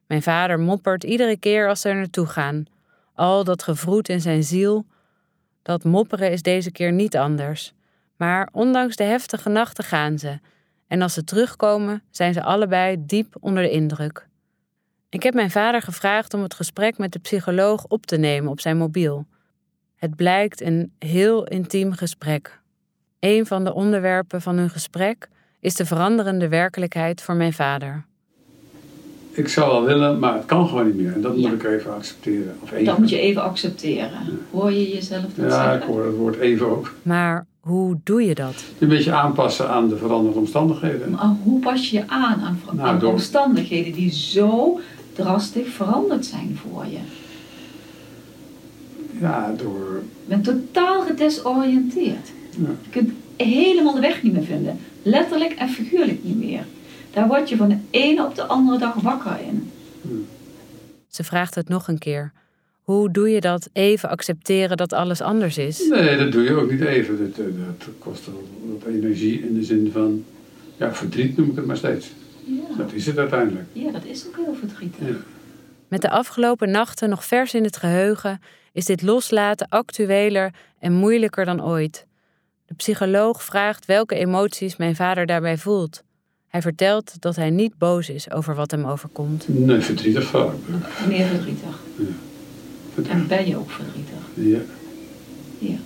Mijn 0.07 0.23
vader 0.23 0.61
moppert 0.61 1.05
iedere 1.05 1.37
keer 1.37 1.69
als 1.69 1.81
ze 1.81 1.89
er 1.89 1.95
naartoe 1.95 2.27
gaan. 2.27 2.65
Al 3.15 3.45
dat 3.45 3.63
gevroet 3.63 4.09
in 4.09 4.21
zijn 4.21 4.45
ziel. 4.45 4.87
Dat 5.63 5.85
mopperen 5.85 6.31
is 6.31 6.43
deze 6.43 6.71
keer 6.71 6.93
niet 6.93 7.17
anders. 7.17 7.73
Maar 8.17 8.49
ondanks 8.53 8.97
de 8.97 9.05
heftige 9.05 9.49
nachten 9.49 9.85
gaan 9.85 10.19
ze. 10.19 10.39
En 10.87 11.03
als 11.03 11.15
ze 11.15 11.25
terugkomen, 11.25 12.03
zijn 12.11 12.33
ze 12.33 12.43
allebei 12.43 12.97
diep 13.07 13.37
onder 13.41 13.63
de 13.63 13.71
indruk. 13.71 14.29
Ik 15.09 15.23
heb 15.23 15.35
mijn 15.35 15.51
vader 15.51 15.83
gevraagd 15.83 16.35
om 16.35 16.43
het 16.43 16.55
gesprek 16.55 16.99
met 16.99 17.13
de 17.13 17.19
psycholoog 17.19 17.85
op 17.87 18.07
te 18.07 18.17
nemen 18.17 18.51
op 18.51 18.61
zijn 18.61 18.77
mobiel. 18.77 19.27
Het 19.97 20.17
blijkt 20.17 20.61
een 20.61 20.93
heel 20.99 21.47
intiem 21.47 21.93
gesprek. 21.93 22.61
Een 23.21 23.47
van 23.47 23.65
de 23.65 23.73
onderwerpen 23.73 24.43
van 24.43 24.57
hun 24.57 24.71
gesprek 24.71 25.29
is 25.61 25.75
de 25.75 25.87
veranderende 25.87 26.49
werkelijkheid 26.49 27.23
voor 27.23 27.35
mijn 27.35 27.53
vader. 27.53 28.05
Ik 29.35 29.49
zou 29.49 29.71
wel 29.71 29.85
willen, 29.85 30.19
maar 30.19 30.35
het 30.35 30.45
kan 30.45 30.69
gewoon 30.69 30.87
niet 30.87 30.97
meer. 30.97 31.13
En 31.13 31.21
dat 31.21 31.37
moet 31.37 31.53
ik 31.53 31.65
even 31.65 31.95
accepteren. 31.95 32.57
Of 32.63 32.73
even. 32.73 32.85
Dat 32.85 32.99
moet 32.99 33.11
je 33.11 33.19
even 33.19 33.43
accepteren. 33.43 34.11
Hoor 34.51 34.73
je 34.73 34.89
jezelf 34.95 35.23
dat 35.23 35.31
ja, 35.37 35.51
zeggen? 35.51 35.69
Ja, 35.69 35.77
ik 35.77 35.83
hoor 35.83 36.05
het 36.07 36.17
woord 36.17 36.39
even 36.39 36.71
ook. 36.71 36.95
Maar 37.03 37.47
hoe 37.61 37.99
doe 38.05 38.23
je 38.23 38.35
dat? 38.35 38.65
Een 38.79 38.89
beetje 38.89 39.13
aanpassen 39.13 39.69
aan 39.69 39.89
de 39.89 39.97
veranderde 39.97 40.39
omstandigheden. 40.39 41.11
Maar 41.11 41.35
hoe 41.43 41.61
pas 41.61 41.91
je 41.91 41.97
je 41.97 42.03
aan 42.07 42.41
aan, 42.41 42.61
Nou, 42.73 42.89
aan 42.89 42.99
door- 42.99 43.13
omstandigheden 43.13 43.93
die 43.93 44.11
zo 44.13 44.81
drastisch 45.13 45.69
veranderd 45.69 46.27
zijn 46.27 46.59
voor 46.63 46.85
je? 46.91 46.99
Ja, 49.21 49.55
door... 49.57 50.03
Je 50.27 50.29
bent 50.29 50.45
totaal 50.45 51.03
gedesoriënteerd. 51.03 52.31
Ja. 52.51 52.69
Je 52.83 52.91
kunt 52.91 53.11
helemaal 53.37 53.95
de 53.95 54.01
weg 54.01 54.23
niet 54.23 54.33
meer 54.33 54.45
vinden. 54.45 54.79
Letterlijk 55.03 55.53
en 55.53 55.69
figuurlijk 55.69 56.25
niet 56.25 56.39
meer. 56.39 56.65
Daar 57.13 57.27
word 57.27 57.49
je 57.49 57.57
van 57.57 57.69
de 57.69 57.79
ene 57.91 58.27
op 58.27 58.35
de 58.35 58.43
andere 58.43 58.79
dag 58.79 58.95
wakker 58.95 59.41
in. 59.41 59.71
Ze 61.09 61.25
vraagt 61.25 61.55
het 61.55 61.69
nog 61.69 61.89
een 61.89 61.99
keer. 61.99 62.33
Hoe 62.83 63.11
doe 63.11 63.31
je 63.31 63.41
dat 63.41 63.69
even 63.73 64.09
accepteren 64.09 64.77
dat 64.77 64.93
alles 64.93 65.21
anders 65.21 65.59
is? 65.59 65.89
Nee, 65.89 66.17
dat 66.17 66.33
doe 66.33 66.43
je 66.43 66.55
ook 66.55 66.71
niet 66.71 66.81
even. 66.81 67.19
Dat, 67.19 67.47
eh, 67.47 67.53
dat 67.79 67.89
kost 67.99 68.27
wel 68.27 68.49
wat 68.65 68.89
energie 68.89 69.41
in 69.43 69.55
de 69.55 69.65
zin 69.65 69.91
van... 69.93 70.25
Ja, 70.77 70.95
verdriet 70.95 71.37
noem 71.37 71.51
ik 71.51 71.57
het 71.57 71.67
maar 71.67 71.77
steeds. 71.77 72.11
Ja, 72.45 72.77
Dat 72.77 72.93
is 72.93 73.07
het 73.07 73.19
uiteindelijk. 73.19 73.65
ja 73.73 73.91
dat 73.91 74.05
is 74.05 74.27
ook 74.27 74.37
heel 74.37 74.55
verdrietig. 74.55 75.09
Ja. 75.09 75.15
Met 75.89 76.01
de 76.01 76.11
afgelopen 76.11 76.71
nachten 76.71 77.09
nog 77.09 77.25
vers 77.25 77.55
in 77.55 77.65
het 77.65 77.77
geheugen 77.77 78.41
is 78.73 78.85
dit 78.85 79.03
loslaten 79.03 79.69
actueler 79.69 80.55
en 80.79 80.93
moeilijker 80.93 81.45
dan 81.45 81.65
ooit. 81.65 82.07
De 82.67 82.75
psycholoog 82.75 83.43
vraagt 83.45 83.87
welke 83.87 84.15
emoties 84.15 84.77
mijn 84.77 84.97
vader 84.97 85.27
daarbij 85.27 85.59
voelt. 85.59 86.03
Hij 86.53 86.63
vertelt 86.63 87.13
dat 87.19 87.37
hij 87.37 87.51
niet 87.51 87.79
boos 87.79 88.09
is 88.09 88.31
over 88.31 88.55
wat 88.55 88.71
hem 88.71 88.85
overkomt. 88.85 89.45
Nee, 89.49 89.81
verdrietig 89.81 90.25
vooral. 90.25 90.61
Meer 91.09 91.27
verdrietig. 91.27 91.81
En 93.09 93.27
ben 93.27 93.49
je 93.49 93.57
ook 93.57 93.71
verdrietig? 93.71 94.15
Ja. 94.35 94.59
Ja. 95.59 95.77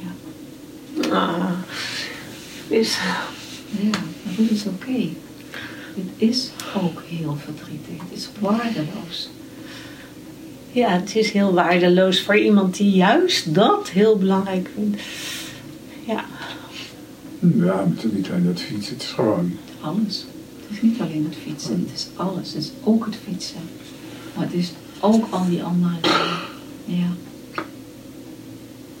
Ja. 0.00 1.14
Ah, 1.14 1.50
is... 2.68 2.98
Ja, 3.70 3.90
maar 4.22 4.34
dit 4.36 4.50
is 4.50 4.64
oké. 4.64 5.08
Dit 5.94 6.10
is 6.16 6.50
ook 6.82 7.02
heel 7.06 7.36
verdrietig. 7.44 8.08
Het 8.08 8.18
is 8.18 8.28
waardeloos. 8.40 9.30
Ja, 10.70 10.88
het 10.88 11.16
is 11.16 11.30
heel 11.30 11.54
waardeloos 11.54 12.22
voor 12.22 12.38
iemand 12.38 12.76
die 12.76 12.90
juist 12.90 13.54
dat 13.54 13.88
heel 13.88 14.18
belangrijk 14.18 14.70
vindt. 14.74 15.00
Ja, 16.06 16.24
Ja, 17.40 17.86
het 17.88 18.04
is 18.04 18.12
niet 18.12 18.30
alleen 18.30 18.44
dat 18.44 18.60
fietsen, 18.60 18.92
het 18.94 19.02
is 19.02 19.08
gewoon... 19.08 19.58
Alles. 19.80 20.26
Het 20.60 20.70
is 20.70 20.82
niet 20.82 21.00
alleen 21.00 21.24
het 21.24 21.36
fietsen, 21.42 21.80
het 21.80 21.98
is 21.98 22.06
alles. 22.16 22.52
Het 22.52 22.62
is 22.62 22.70
ook 22.82 23.04
het 23.04 23.16
fietsen. 23.16 23.60
Maar 24.36 24.44
het 24.44 24.54
is 24.54 24.72
ook 25.00 25.26
al 25.30 25.48
die 25.48 25.62
andere 25.62 25.94
dingen. 26.00 27.00
Ja. 27.00 27.08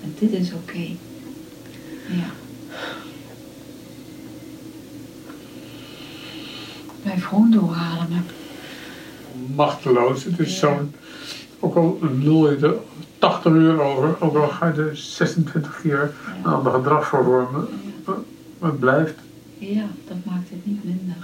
En 0.02 0.14
dit 0.18 0.32
is 0.32 0.52
oké. 0.52 0.86
Ja. 2.08 2.30
Blijf 7.02 7.24
gewoon 7.24 7.50
doorhalen. 7.50 8.24
machteloos. 9.54 10.24
Het 10.24 10.38
is 10.38 10.58
zo'n, 10.58 10.94
ook 11.62 11.74
al 11.74 11.98
lul 12.22 12.50
je 12.50 12.66
er 12.66 12.74
80 13.18 13.52
uur 13.52 13.80
over, 13.80 14.16
ook 14.20 14.36
al 14.36 14.48
ga 14.48 14.66
je 14.66 14.82
er 14.82 14.96
26 14.96 15.80
keer 15.80 16.14
een 16.44 16.52
ander 16.52 16.72
gedrag 16.72 17.06
voor 17.06 17.24
vormen, 17.24 17.68
maar 18.58 18.70
het 18.70 18.80
blijft. 18.80 19.14
Ja, 19.58 19.86
dat 20.08 20.16
maakt 20.24 20.50
het 20.50 20.66
niet 20.66 20.84
minder. 20.84 21.16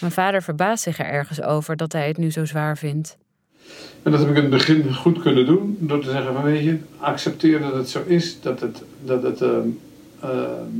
Mijn 0.00 0.12
vader 0.12 0.42
verbaast 0.42 0.82
zich 0.82 0.98
er 0.98 1.06
ergens 1.06 1.42
over 1.42 1.76
dat 1.76 1.92
hij 1.92 2.08
het 2.08 2.16
nu 2.16 2.30
zo 2.30 2.44
zwaar 2.44 2.78
vindt. 2.78 3.16
En 4.02 4.10
dat 4.10 4.20
heb 4.20 4.30
ik 4.30 4.36
in 4.36 4.42
het 4.42 4.50
begin 4.50 4.94
goed 4.94 5.18
kunnen 5.18 5.46
doen, 5.46 5.76
door 5.80 6.00
te 6.00 6.10
zeggen 6.10 6.34
van 6.34 6.42
weet 6.42 6.64
je, 6.64 6.78
accepteer 6.98 7.60
dat 7.60 7.74
het 7.74 7.88
zo 7.88 8.02
is, 8.06 8.40
dat 8.40 8.60
het, 8.60 8.82
dat 9.04 9.22
het, 9.22 9.42
ehm, 9.42 9.68
ehm, 10.20 10.70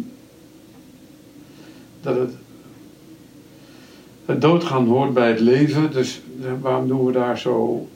dat 2.00 2.16
het, 2.16 2.32
het 4.28 4.40
doodgaan 4.40 4.86
hoort 4.86 5.14
bij 5.14 5.28
het 5.28 5.40
leven, 5.40 5.92
dus 5.92 6.20
eh, 6.42 6.50
waarom 6.60 6.88
doen 6.88 7.04
we 7.04 7.12
daar 7.12 7.38
zo 7.38 7.86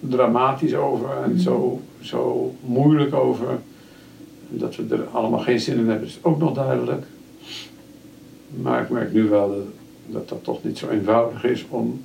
dramatisch 0.00 0.74
over 0.74 1.10
en 1.24 1.40
zo, 1.40 1.80
zo 2.00 2.54
moeilijk 2.60 3.14
over? 3.14 3.58
Dat 4.48 4.76
we 4.76 4.86
er 4.90 5.06
allemaal 5.12 5.40
geen 5.40 5.60
zin 5.60 5.78
in 5.78 5.88
hebben, 5.88 6.08
is 6.08 6.18
ook 6.22 6.38
nog 6.38 6.54
duidelijk. 6.54 7.06
Maar 8.62 8.82
ik 8.82 8.90
merk 8.90 9.12
nu 9.12 9.28
wel 9.28 9.48
dat 9.48 9.66
dat, 10.06 10.28
dat 10.28 10.44
toch 10.44 10.64
niet 10.64 10.78
zo 10.78 10.88
eenvoudig 10.88 11.44
is 11.44 11.64
om 11.68 12.00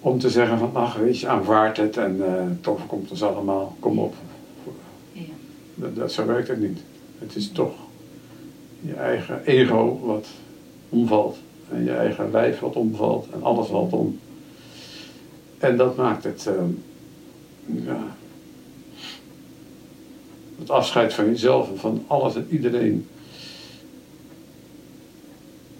om 0.00 0.18
te 0.18 0.30
zeggen 0.30 0.58
van, 0.58 0.70
ach 0.72 0.96
weet 0.96 1.20
je, 1.20 1.28
aanvaard 1.28 1.76
het 1.76 1.96
en 1.96 2.24
eh 2.24 2.48
het 2.48 2.66
overkomt 2.66 3.10
ons 3.10 3.22
allemaal, 3.22 3.76
kom 3.80 3.98
op. 3.98 4.14
Dat, 5.74 5.96
dat, 5.96 6.12
zo 6.12 6.26
werkt 6.26 6.48
het 6.48 6.60
niet. 6.60 6.78
Het 7.18 7.36
is 7.36 7.50
toch 7.50 7.72
je 8.80 8.94
eigen 8.94 9.44
ego 9.44 10.00
wat 10.04 10.26
omvalt. 10.88 11.36
En 11.74 11.84
je 11.84 11.92
eigen 11.92 12.30
lijf 12.30 12.58
wat 12.58 12.76
omvalt 12.76 13.26
en 13.32 13.42
alles 13.42 13.66
valt 13.66 13.92
om. 13.92 14.18
En 15.58 15.76
dat 15.76 15.96
maakt 15.96 16.24
het, 16.24 16.46
eh, 16.46 16.64
ja, 17.84 18.16
het 20.58 20.70
afscheid 20.70 21.14
van 21.14 21.24
jezelf 21.24 21.70
en 21.70 21.78
van 21.78 22.04
alles 22.06 22.34
en 22.34 22.46
iedereen. 22.50 23.08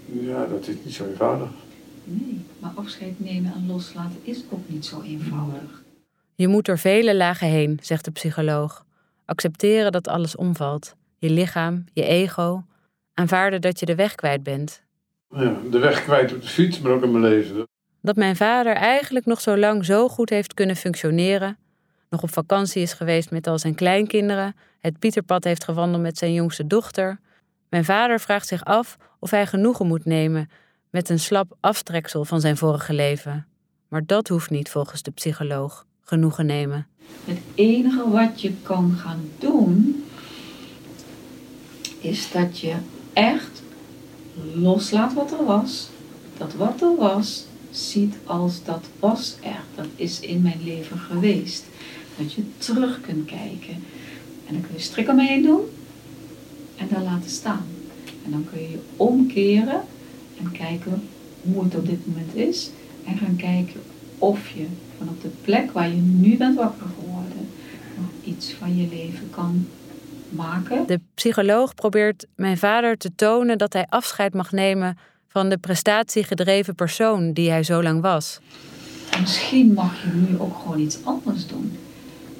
Ja, 0.06 0.46
dat 0.46 0.68
is 0.68 0.74
niet 0.84 0.94
zo 0.94 1.06
eenvoudig. 1.06 1.48
Nee, 2.04 2.40
maar 2.58 2.72
afscheid 2.74 3.20
nemen 3.20 3.52
en 3.54 3.66
loslaten 3.66 4.18
is 4.22 4.44
ook 4.50 4.68
niet 4.68 4.86
zo 4.86 5.02
eenvoudig. 5.02 5.82
Je 6.34 6.48
moet 6.48 6.64
door 6.64 6.78
vele 6.78 7.16
lagen 7.16 7.48
heen, 7.48 7.78
zegt 7.82 8.04
de 8.04 8.10
psycholoog. 8.10 8.84
Accepteren 9.24 9.92
dat 9.92 10.08
alles 10.08 10.36
omvalt. 10.36 10.94
Je 11.18 11.30
lichaam, 11.30 11.84
je 11.92 12.04
ego. 12.04 12.64
Aanvaarden 13.14 13.60
dat 13.60 13.80
je 13.80 13.86
de 13.86 13.94
weg 13.94 14.14
kwijt 14.14 14.42
bent. 14.42 14.83
Ja, 15.36 15.56
de 15.70 15.78
weg 15.78 16.02
kwijt 16.02 16.34
op 16.34 16.42
de 16.42 16.48
fiets, 16.48 16.80
maar 16.80 16.92
ook 16.92 17.02
in 17.02 17.10
mijn 17.10 17.34
leven. 17.34 17.66
Dat 18.00 18.16
mijn 18.16 18.36
vader 18.36 18.74
eigenlijk 18.74 19.26
nog 19.26 19.40
zo 19.40 19.56
lang 19.56 19.84
zo 19.84 20.08
goed 20.08 20.30
heeft 20.30 20.54
kunnen 20.54 20.76
functioneren. 20.76 21.56
Nog 22.10 22.22
op 22.22 22.32
vakantie 22.32 22.82
is 22.82 22.92
geweest 22.92 23.30
met 23.30 23.46
al 23.46 23.58
zijn 23.58 23.74
kleinkinderen. 23.74 24.56
Het 24.80 24.98
Pieterpad 24.98 25.44
heeft 25.44 25.64
gewandeld 25.64 26.02
met 26.02 26.18
zijn 26.18 26.32
jongste 26.32 26.66
dochter. 26.66 27.18
Mijn 27.68 27.84
vader 27.84 28.20
vraagt 28.20 28.46
zich 28.48 28.64
af 28.64 28.96
of 29.18 29.30
hij 29.30 29.46
genoegen 29.46 29.86
moet 29.86 30.04
nemen 30.04 30.50
met 30.90 31.08
een 31.08 31.18
slap 31.18 31.56
aftreksel 31.60 32.24
van 32.24 32.40
zijn 32.40 32.56
vorige 32.56 32.92
leven. 32.92 33.46
Maar 33.88 34.02
dat 34.06 34.28
hoeft 34.28 34.50
niet 34.50 34.70
volgens 34.70 35.02
de 35.02 35.10
psycholoog. 35.10 35.86
Genoegen 36.00 36.46
nemen. 36.46 36.86
Het 37.24 37.38
enige 37.54 38.10
wat 38.10 38.40
je 38.40 38.52
kan 38.62 38.96
gaan 38.96 39.28
doen, 39.38 40.04
is 42.00 42.30
dat 42.32 42.58
je 42.58 42.74
echt 43.12 43.62
loslaat 44.54 45.14
wat 45.14 45.32
er 45.32 45.44
was. 45.44 45.88
Dat 46.36 46.54
wat 46.54 46.82
er 46.82 46.96
was, 46.96 47.44
ziet 47.70 48.14
als 48.24 48.64
dat 48.64 48.84
was 48.98 49.36
er. 49.42 49.62
Dat 49.74 49.86
is 49.96 50.20
in 50.20 50.42
mijn 50.42 50.60
leven 50.64 50.98
geweest. 50.98 51.64
Dat 52.16 52.32
je 52.32 52.42
terug 52.58 53.00
kunt 53.00 53.26
kijken. 53.26 53.74
En 54.46 54.52
dan 54.54 54.60
kun 54.60 54.74
je 54.74 54.80
strik 54.80 55.08
omheen 55.08 55.42
doen 55.42 55.60
en 56.76 56.88
daar 56.90 57.02
laten 57.02 57.30
staan. 57.30 57.66
En 58.24 58.30
dan 58.30 58.46
kun 58.50 58.62
je 58.62 58.70
je 58.70 58.80
omkeren 58.96 59.80
en 60.38 60.52
kijken 60.52 61.02
hoe 61.42 61.64
het 61.64 61.74
op 61.74 61.86
dit 61.86 62.06
moment 62.06 62.34
is. 62.34 62.70
En 63.04 63.16
gaan 63.16 63.36
kijken 63.36 63.80
of 64.18 64.48
je 64.48 64.66
vanaf 64.98 65.14
de 65.22 65.30
plek 65.42 65.72
waar 65.72 65.88
je 65.88 66.00
nu 66.00 66.36
bent 66.36 66.56
wakker 66.56 66.86
geworden 66.98 67.48
nog 67.96 68.34
iets 68.34 68.52
van 68.52 68.76
je 68.76 68.88
leven 68.88 69.30
kan 69.30 69.66
maken. 70.34 70.86
De 70.86 71.00
psycholoog 71.14 71.74
probeert 71.74 72.26
mijn 72.36 72.58
vader 72.58 72.96
te 72.96 73.10
tonen 73.14 73.58
dat 73.58 73.72
hij 73.72 73.86
afscheid 73.88 74.34
mag 74.34 74.52
nemen 74.52 74.98
van 75.28 75.48
de 75.48 75.58
prestatiegedreven 75.58 76.74
persoon 76.74 77.32
die 77.32 77.50
hij 77.50 77.62
zo 77.62 77.82
lang 77.82 78.00
was. 78.00 78.38
En 79.10 79.20
misschien 79.20 79.72
mag 79.72 80.02
je 80.02 80.08
nu 80.12 80.38
ook 80.38 80.56
gewoon 80.62 80.78
iets 80.80 80.98
anders 81.04 81.46
doen. 81.46 81.72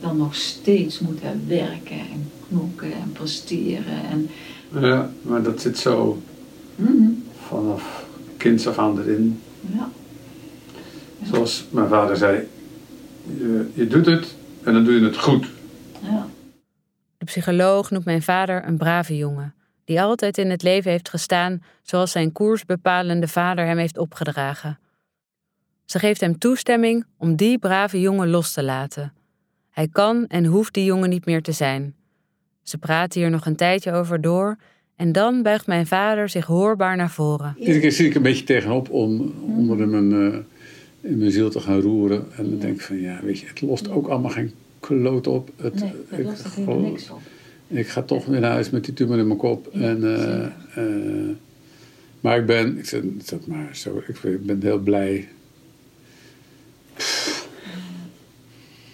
Dan 0.01 0.17
nog 0.17 0.35
steeds 0.35 0.99
moeten 0.99 1.45
werken 1.49 1.99
en 1.99 2.31
knokken 2.49 2.93
en 2.93 3.13
presteren. 3.13 4.05
En, 4.11 4.31
Ja, 4.81 5.11
maar 5.23 5.43
dat 5.43 5.61
zit 5.61 5.79
zo 5.79 6.23
Mhm, 6.77 7.09
vanaf 7.49 8.05
kinds 8.37 8.67
af 8.67 8.79
aan 8.79 8.99
erin. 9.01 9.41
ja. 9.77 9.89
Zoals 11.31 11.65
mijn 11.71 11.89
vader 11.89 12.17
zei, 12.17 12.49
je, 13.39 13.71
je 13.75 13.87
doet 13.87 14.07
het 14.07 14.35
en 14.63 14.73
dan 14.73 14.85
doe 14.85 14.95
je 14.95 15.05
het 15.05 15.19
goed. 15.19 15.47
Ja. 16.03 16.27
De 17.25 17.31
psycholoog 17.31 17.91
noemt 17.91 18.05
mijn 18.05 18.23
vader 18.23 18.65
een 18.67 18.77
brave 18.77 19.17
jongen, 19.17 19.55
die 19.85 20.01
altijd 20.03 20.39
in 20.39 20.51
het 20.51 20.63
leven 20.63 20.91
heeft 20.91 21.09
gestaan 21.09 21.63
zoals 21.83 22.11
zijn 22.11 22.33
koersbepalende 22.33 23.29
vader 23.29 23.67
hem 23.67 23.79
heeft 23.79 23.99
opgedragen. 23.99 24.79
Ze 25.85 25.99
geeft 25.99 26.21
hem 26.21 26.39
toestemming 26.39 27.05
om 27.19 27.37
die 27.37 27.59
brave 27.59 28.01
jongen 28.01 28.31
los 28.31 28.53
te 28.53 28.63
laten. 28.63 29.13
Hij 29.71 29.89
kan 29.89 30.27
en 30.27 30.45
hoeft 30.45 30.75
die 30.75 30.85
jongen 30.85 31.09
niet 31.09 31.27
meer 31.27 31.43
te 31.43 31.53
zijn. 31.53 31.95
Ze 32.63 32.79
praten 32.79 33.21
hier 33.21 33.31
nog 33.31 33.47
een 33.47 33.57
tijdje 33.57 33.93
over 33.93 34.21
door 34.21 34.57
en 34.97 35.13
dan 35.13 35.43
buigt 35.43 35.67
mijn 35.67 35.87
vader 35.87 36.29
zich 36.29 36.47
hoorbaar 36.47 36.97
naar 36.97 37.11
voren. 37.11 37.57
Iedere 37.59 37.81
keer 37.81 37.93
zit 37.93 38.07
ik 38.07 38.15
een 38.15 38.23
beetje 38.23 38.45
tegenop 38.45 38.91
om 38.91 39.35
onder 39.41 39.89
mijn, 39.89 40.13
eh, 40.13 40.39
in 41.11 41.19
mijn 41.19 41.31
ziel 41.31 41.51
te 41.51 41.61
gaan 41.61 41.81
roeren. 41.81 42.27
En 42.37 42.51
dan 42.51 42.59
denk 42.59 42.75
ik 42.75 42.81
van, 42.81 43.01
ja, 43.01 43.21
weet 43.23 43.39
je, 43.39 43.47
het 43.47 43.61
lost 43.61 43.91
ook 43.91 44.09
allemaal 44.09 44.31
geen 44.31 44.53
kloot 44.87 45.27
op. 45.27 45.51
Het, 45.57 45.75
Nee, 45.75 45.93
dat 46.25 46.39
ik, 46.57 46.67
lost 46.67 46.81
niks 46.81 47.11
op. 47.11 47.21
ik 47.67 47.89
ga 47.89 48.03
toch 48.03 48.27
weer 48.27 48.41
naar 48.41 48.51
huis 48.51 48.71
met 48.71 48.85
die 48.85 48.95
tumor 48.95 49.19
in 49.19 49.27
mijn 49.27 49.39
kop. 49.39 49.69
Ja, 49.73 49.81
en, 49.81 50.05
eh, 50.05 50.45
eh, 50.75 51.37
maar 52.21 52.39
ik 52.39 52.47
ben, 52.47 52.79
ik 52.79 52.87
zeg, 52.87 53.03
zeg 53.25 53.47
maar 53.47 53.77
zo, 53.77 54.03
ik 54.07 54.47
ben 54.47 54.63
heel 54.63 54.79
blij 54.79 55.29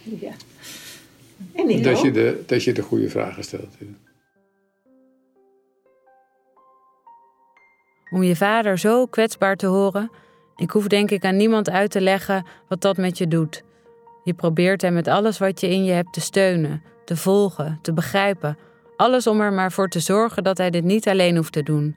ja. 0.02 0.32
En 1.54 1.82
dat 1.82 2.00
je, 2.00 2.10
de, 2.10 2.42
dat 2.46 2.64
je 2.64 2.72
de 2.72 2.82
goede 2.82 3.08
vragen 3.08 3.44
stelt. 3.44 3.76
ja. 3.78 3.86
Om 8.10 8.22
je 8.22 8.36
vader 8.36 8.78
zo 8.78 9.06
kwetsbaar 9.06 9.56
te 9.56 9.66
horen, 9.66 10.10
ik 10.56 10.70
hoef 10.70 10.86
denk 10.86 11.10
ik 11.10 11.24
aan 11.24 11.36
niemand 11.36 11.70
uit 11.70 11.90
te 11.90 12.00
leggen 12.00 12.46
wat 12.68 12.80
dat 12.80 12.96
met 12.96 13.18
je 13.18 13.28
doet. 13.28 13.62
Je 14.30 14.36
probeert 14.36 14.82
hem 14.82 14.92
met 14.92 15.08
alles 15.08 15.38
wat 15.38 15.60
je 15.60 15.68
in 15.68 15.84
je 15.84 15.92
hebt 15.92 16.12
te 16.12 16.20
steunen, 16.20 16.82
te 17.04 17.16
volgen, 17.16 17.78
te 17.82 17.92
begrijpen. 17.92 18.58
Alles 18.96 19.26
om 19.26 19.40
er 19.40 19.52
maar 19.52 19.72
voor 19.72 19.88
te 19.88 20.00
zorgen 20.00 20.44
dat 20.44 20.58
hij 20.58 20.70
dit 20.70 20.84
niet 20.84 21.08
alleen 21.08 21.36
hoeft 21.36 21.52
te 21.52 21.62
doen. 21.62 21.96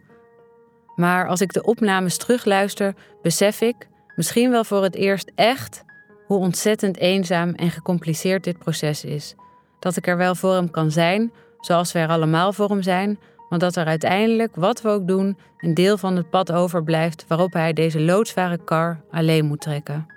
Maar 0.95 1.27
als 1.27 1.41
ik 1.41 1.53
de 1.53 1.63
opnames 1.63 2.17
terugluister, 2.17 2.93
besef 3.21 3.61
ik, 3.61 3.87
misschien 4.15 4.51
wel 4.51 4.63
voor 4.63 4.83
het 4.83 4.95
eerst 4.95 5.31
echt, 5.35 5.83
hoe 6.25 6.37
ontzettend 6.37 6.97
eenzaam 6.97 7.53
en 7.53 7.71
gecompliceerd 7.71 8.43
dit 8.43 8.57
proces 8.57 9.03
is. 9.03 9.35
Dat 9.79 9.97
ik 9.97 10.07
er 10.07 10.17
wel 10.17 10.35
voor 10.35 10.53
hem 10.53 10.71
kan 10.71 10.91
zijn, 10.91 11.31
zoals 11.59 11.91
we 11.91 11.99
er 11.99 12.09
allemaal 12.09 12.53
voor 12.53 12.69
hem 12.69 12.81
zijn, 12.81 13.19
maar 13.49 13.59
dat 13.59 13.75
er 13.75 13.85
uiteindelijk, 13.85 14.55
wat 14.55 14.81
we 14.81 14.89
ook 14.89 15.07
doen, 15.07 15.37
een 15.57 15.73
deel 15.73 15.97
van 15.97 16.15
het 16.15 16.29
pad 16.29 16.51
overblijft 16.51 17.25
waarop 17.27 17.53
hij 17.53 17.73
deze 17.73 18.01
loodzware 18.01 18.57
kar 18.63 19.01
alleen 19.11 19.45
moet 19.45 19.61
trekken. 19.61 20.07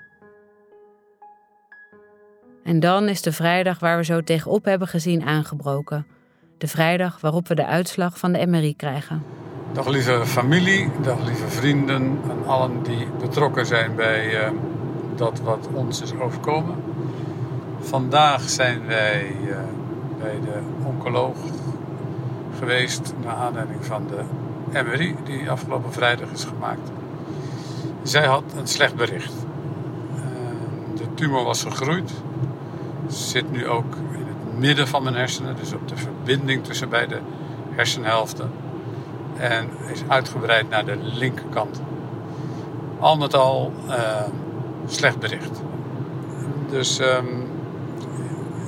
En 2.66 2.80
dan 2.80 3.08
is 3.08 3.23
de 3.23 3.32
vrijdag 3.32 3.78
waar 3.78 3.96
we 3.96 4.04
zo 4.04 4.23
tegenop 4.23 4.64
hebben 4.64 4.88
gezien 4.88 5.23
aangebroken. 5.23 6.06
De 6.58 6.66
vrijdag 6.66 7.20
waarop 7.20 7.49
we 7.49 7.54
de 7.54 7.66
uitslag 7.66 8.18
van 8.18 8.32
de 8.32 8.46
MRI 8.46 8.76
krijgen. 8.76 9.23
Dag 9.73 9.87
lieve 9.87 10.23
familie, 10.26 10.90
dag 11.02 11.25
lieve 11.25 11.49
vrienden 11.49 12.18
en 12.30 12.46
allen 12.46 12.82
die 12.82 13.08
betrokken 13.20 13.66
zijn 13.66 13.94
bij 13.94 14.46
uh, 14.46 14.50
dat 15.16 15.40
wat 15.40 15.68
ons 15.73 16.02
is 16.02 16.14
overkomen. 16.14 16.75
Vandaag 17.80 18.49
zijn 18.49 18.87
wij 18.87 19.37
uh, 19.44 19.56
bij 20.20 20.40
de 20.40 20.58
oncoloog 20.85 21.37
geweest 22.58 23.14
naar 23.23 23.35
aanleiding 23.35 23.85
van 23.85 24.06
de 24.06 24.23
MRI 24.82 25.14
die 25.25 25.50
afgelopen 25.50 25.92
vrijdag 25.92 26.30
is 26.30 26.44
gemaakt. 26.44 26.90
Zij 28.02 28.26
had 28.26 28.44
een 28.56 28.66
slecht 28.68 28.94
bericht. 28.94 29.35
Uh, 30.14 30.20
de 30.96 31.14
tumor 31.14 31.44
was 31.44 31.62
gegroeid, 31.62 32.12
zit 33.08 33.50
nu 33.50 33.68
ook 33.68 33.94
in 33.94 34.26
het 34.26 34.58
midden 34.58 34.88
van 34.88 35.02
mijn 35.02 35.14
hersenen, 35.14 35.56
dus 35.56 35.72
op 35.72 35.88
de 35.88 35.96
verbinding 35.96 36.64
tussen 36.64 36.88
beide 36.88 37.20
hersenhelften 37.70 38.50
en 39.36 39.68
is 39.92 40.02
uitgebreid 40.08 40.68
naar 40.68 40.84
de 40.84 40.96
linkerkant. 41.02 41.80
Al 42.98 43.16
met 43.16 43.34
al 43.34 43.72
uh, 43.88 43.94
slecht 44.86 45.18
bericht. 45.18 45.62
Dus 46.70 46.98
um, 46.98 47.48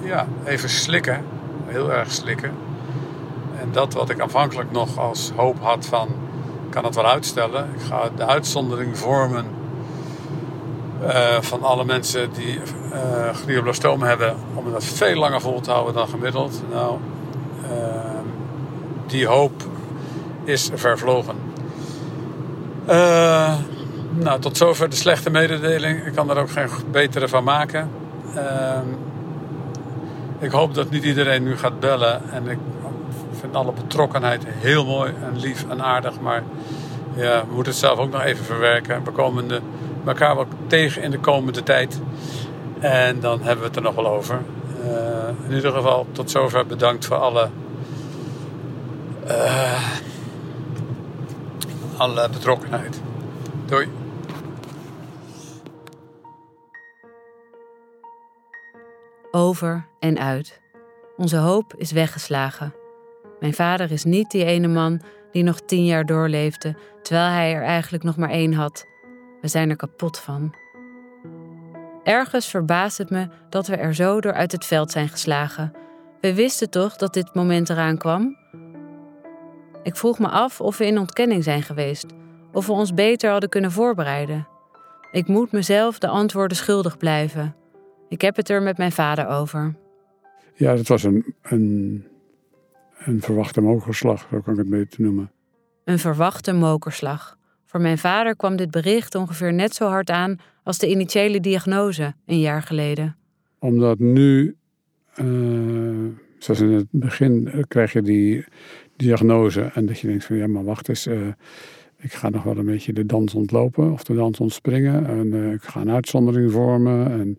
ja, 0.02 0.26
even 0.44 0.68
slikken, 0.68 1.24
heel 1.66 1.92
erg 1.92 2.12
slikken. 2.12 2.52
En 3.60 3.68
dat 3.72 3.92
wat 3.92 4.10
ik 4.10 4.20
aanvankelijk 4.20 4.70
nog 4.70 4.98
als 4.98 5.32
hoop 5.36 5.62
had 5.62 5.86
van, 5.86 6.08
kan 6.70 6.84
het 6.84 6.94
wel 6.94 7.06
uitstellen. 7.06 7.68
Ik 7.74 7.80
ga 7.80 8.10
de 8.16 8.26
uitzondering 8.26 8.98
vormen 8.98 9.46
uh, 11.02 11.40
van 11.40 11.62
alle 11.62 11.84
mensen 11.84 12.32
die 12.32 12.58
uh, 12.92 13.34
glioblastoom 13.34 14.02
hebben, 14.02 14.36
om 14.54 14.72
dat 14.72 14.84
veel 14.84 15.16
langer 15.16 15.40
vol 15.40 15.60
te 15.60 15.70
houden 15.70 15.94
dan 15.94 16.08
gemiddeld. 16.08 16.62
Nou, 16.70 16.96
uh, 17.62 17.68
die 19.06 19.26
hoop 19.26 19.62
is 20.44 20.70
vervlogen. 20.74 21.36
Uh, 22.88 23.54
nou, 24.10 24.40
tot 24.40 24.56
zover 24.56 24.90
de 24.90 24.96
slechte 24.96 25.30
mededeling. 25.30 26.06
Ik 26.06 26.14
kan 26.14 26.30
er 26.30 26.38
ook 26.38 26.50
geen 26.50 26.68
betere 26.90 27.28
van 27.28 27.44
maken. 27.44 27.90
Uh, 28.34 28.78
ik 30.38 30.50
hoop 30.50 30.74
dat 30.74 30.90
niet 30.90 31.04
iedereen 31.04 31.42
nu 31.42 31.56
gaat 31.56 31.80
bellen. 31.80 32.30
En 32.32 32.48
ik 32.48 32.58
vind 33.40 33.54
alle 33.54 33.72
betrokkenheid 33.72 34.42
heel 34.46 34.84
mooi 34.84 35.12
en 35.22 35.40
lief 35.40 35.64
en 35.68 35.82
aardig. 35.82 36.20
Maar 36.20 36.42
ja, 37.14 37.40
we 37.40 37.54
moeten 37.54 37.72
het 37.72 37.80
zelf 37.80 37.98
ook 37.98 38.10
nog 38.10 38.22
even 38.22 38.44
verwerken. 38.44 39.04
We 39.04 39.10
komen 39.10 39.48
de, 39.48 39.60
elkaar 40.08 40.36
wel 40.36 40.46
tegen 40.66 41.02
in 41.02 41.10
de 41.10 41.18
komende 41.18 41.62
tijd. 41.62 42.00
En 42.80 43.20
dan 43.20 43.42
hebben 43.42 43.58
we 43.58 43.66
het 43.66 43.76
er 43.76 43.82
nog 43.82 43.94
wel 43.94 44.08
over. 44.08 44.40
Uh, 44.84 45.48
in 45.48 45.54
ieder 45.54 45.72
geval, 45.72 46.06
tot 46.12 46.30
zover 46.30 46.66
bedankt 46.66 47.06
voor 47.06 47.16
alle. 47.16 47.48
Uh, 49.26 49.82
alle 51.96 52.28
betrokkenheid. 52.28 53.00
Doei. 53.66 53.88
Over 59.30 59.86
en 59.98 60.18
uit. 60.18 60.60
Onze 61.16 61.36
hoop 61.36 61.74
is 61.76 61.92
weggeslagen. 61.92 62.74
Mijn 63.40 63.54
vader 63.54 63.90
is 63.92 64.04
niet 64.04 64.30
die 64.30 64.44
ene 64.44 64.68
man 64.68 65.00
die 65.32 65.42
nog 65.42 65.60
tien 65.60 65.84
jaar 65.84 66.06
doorleefde, 66.06 66.76
terwijl 67.02 67.30
hij 67.30 67.54
er 67.54 67.62
eigenlijk 67.62 68.04
nog 68.04 68.16
maar 68.16 68.30
één 68.30 68.52
had. 68.52 68.86
We 69.40 69.48
zijn 69.48 69.70
er 69.70 69.76
kapot 69.76 70.18
van. 70.18 70.54
Ergens 72.02 72.46
verbaast 72.46 72.98
het 72.98 73.10
me 73.10 73.28
dat 73.48 73.66
we 73.66 73.76
er 73.76 73.94
zo 73.94 74.20
door 74.20 74.32
uit 74.32 74.52
het 74.52 74.64
veld 74.64 74.90
zijn 74.90 75.08
geslagen. 75.08 75.72
We 76.20 76.34
wisten 76.34 76.70
toch 76.70 76.96
dat 76.96 77.14
dit 77.14 77.34
moment 77.34 77.70
eraan 77.70 77.98
kwam? 77.98 78.36
Ik 79.82 79.96
vroeg 79.96 80.18
me 80.18 80.28
af 80.28 80.60
of 80.60 80.78
we 80.78 80.86
in 80.86 80.98
ontkenning 80.98 81.44
zijn 81.44 81.62
geweest, 81.62 82.06
of 82.52 82.66
we 82.66 82.72
ons 82.72 82.94
beter 82.94 83.30
hadden 83.30 83.48
kunnen 83.48 83.72
voorbereiden. 83.72 84.48
Ik 85.12 85.26
moet 85.26 85.52
mezelf 85.52 85.98
de 85.98 86.08
antwoorden 86.08 86.56
schuldig 86.56 86.96
blijven. 86.96 87.56
Ik 88.08 88.20
heb 88.20 88.36
het 88.36 88.48
er 88.48 88.62
met 88.62 88.78
mijn 88.78 88.92
vader 88.92 89.26
over. 89.26 89.74
Ja, 90.54 90.74
dat 90.74 90.86
was 90.86 91.02
een, 91.02 91.34
een, 91.42 92.06
een 92.98 93.20
verwachte 93.20 93.60
mokerslag, 93.60 94.26
zo 94.30 94.40
kan 94.40 94.52
ik 94.52 94.58
het 94.58 94.70
beter 94.70 95.02
noemen. 95.02 95.30
Een 95.84 95.98
verwachte 95.98 96.52
mokerslag. 96.52 97.37
Voor 97.68 97.80
mijn 97.80 97.98
vader 97.98 98.36
kwam 98.36 98.56
dit 98.56 98.70
bericht 98.70 99.14
ongeveer 99.14 99.52
net 99.52 99.74
zo 99.74 99.86
hard 99.86 100.10
aan 100.10 100.38
als 100.62 100.78
de 100.78 100.90
initiële 100.90 101.40
diagnose 101.40 102.14
een 102.26 102.40
jaar 102.40 102.62
geleden. 102.62 103.16
Omdat 103.58 103.98
nu, 103.98 104.56
uh, 105.16 106.06
zoals 106.38 106.60
in 106.60 106.70
het 106.72 106.86
begin, 106.90 107.64
krijg 107.68 107.92
je 107.92 108.02
die, 108.02 108.44
diagnose. 108.96 109.60
En 109.60 109.86
dat 109.86 109.98
je 109.98 110.06
denkt 110.06 110.24
van 110.24 110.36
ja, 110.36 110.46
maar 110.46 110.64
wacht 110.64 110.88
eens. 110.88 111.06
Uh, 111.06 111.26
ik 111.98 112.12
ga 112.12 112.28
nog 112.28 112.42
wel 112.42 112.56
een 112.56 112.64
beetje 112.64 112.92
de 112.92 113.06
dans 113.06 113.34
ontlopen 113.34 113.92
of 113.92 114.04
de 114.04 114.14
dans 114.14 114.40
ontspringen. 114.40 115.06
En 115.06 115.52
ik 115.52 115.62
ga 115.62 115.80
een 115.80 115.90
uitzondering 115.90 116.52
vormen. 116.52 117.10
En 117.10 117.38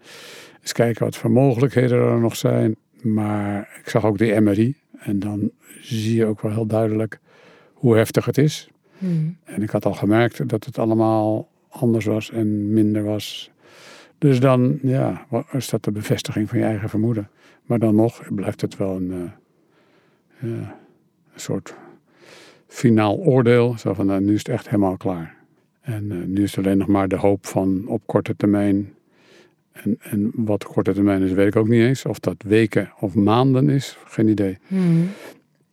eens 0.61 0.73
kijken 0.73 1.03
wat 1.03 1.17
voor 1.17 1.31
mogelijkheden 1.31 1.97
er 1.97 2.19
nog 2.19 2.35
zijn. 2.35 2.75
Maar 3.01 3.79
ik 3.83 3.89
zag 3.89 4.05
ook 4.05 4.17
de 4.17 4.39
MRI. 4.41 4.75
En 4.99 5.19
dan 5.19 5.51
zie 5.81 6.15
je 6.15 6.25
ook 6.25 6.41
wel 6.41 6.51
heel 6.51 6.67
duidelijk 6.67 7.19
hoe 7.73 7.95
heftig 7.95 8.25
het 8.25 8.37
is. 8.37 8.69
Mm. 8.99 9.37
En 9.43 9.61
ik 9.61 9.69
had 9.69 9.85
al 9.85 9.93
gemerkt 9.93 10.49
dat 10.49 10.65
het 10.65 10.77
allemaal 10.77 11.49
anders 11.69 12.05
was 12.05 12.31
en 12.31 12.73
minder 12.73 13.03
was. 13.03 13.51
Dus 14.17 14.39
dan 14.39 14.79
ja, 14.81 15.25
is 15.51 15.69
dat 15.69 15.83
de 15.83 15.91
bevestiging 15.91 16.49
van 16.49 16.57
je 16.57 16.65
eigen 16.65 16.89
vermoeden. 16.89 17.29
Maar 17.65 17.79
dan 17.79 17.95
nog 17.95 18.33
blijft 18.33 18.61
het 18.61 18.77
wel 18.77 18.95
een. 18.95 19.31
Ja, 20.41 20.79
een 21.33 21.39
soort 21.39 21.75
finaal 22.67 23.17
oordeel. 23.17 23.77
Zo 23.77 23.93
van, 23.93 24.05
nou, 24.05 24.21
nu 24.21 24.33
is 24.33 24.37
het 24.37 24.49
echt 24.49 24.69
helemaal 24.69 24.97
klaar. 24.97 25.35
En 25.81 26.03
uh, 26.11 26.23
nu 26.25 26.43
is 26.43 26.55
het 26.55 26.65
alleen 26.65 26.77
nog 26.77 26.87
maar 26.87 27.07
de 27.07 27.15
hoop 27.15 27.45
van 27.45 27.87
op 27.87 28.01
korte 28.05 28.35
termijn. 28.35 28.93
En, 29.71 29.97
en 29.99 30.31
wat 30.35 30.63
korte 30.63 30.93
termijn 30.93 31.21
is, 31.21 31.31
weet 31.31 31.47
ik 31.47 31.55
ook 31.55 31.67
niet 31.67 31.81
eens. 31.81 32.05
Of 32.05 32.19
dat 32.19 32.35
weken 32.45 32.91
of 32.99 33.15
maanden 33.15 33.69
is, 33.69 33.97
geen 34.05 34.27
idee. 34.27 34.57
Mm. 34.67 35.07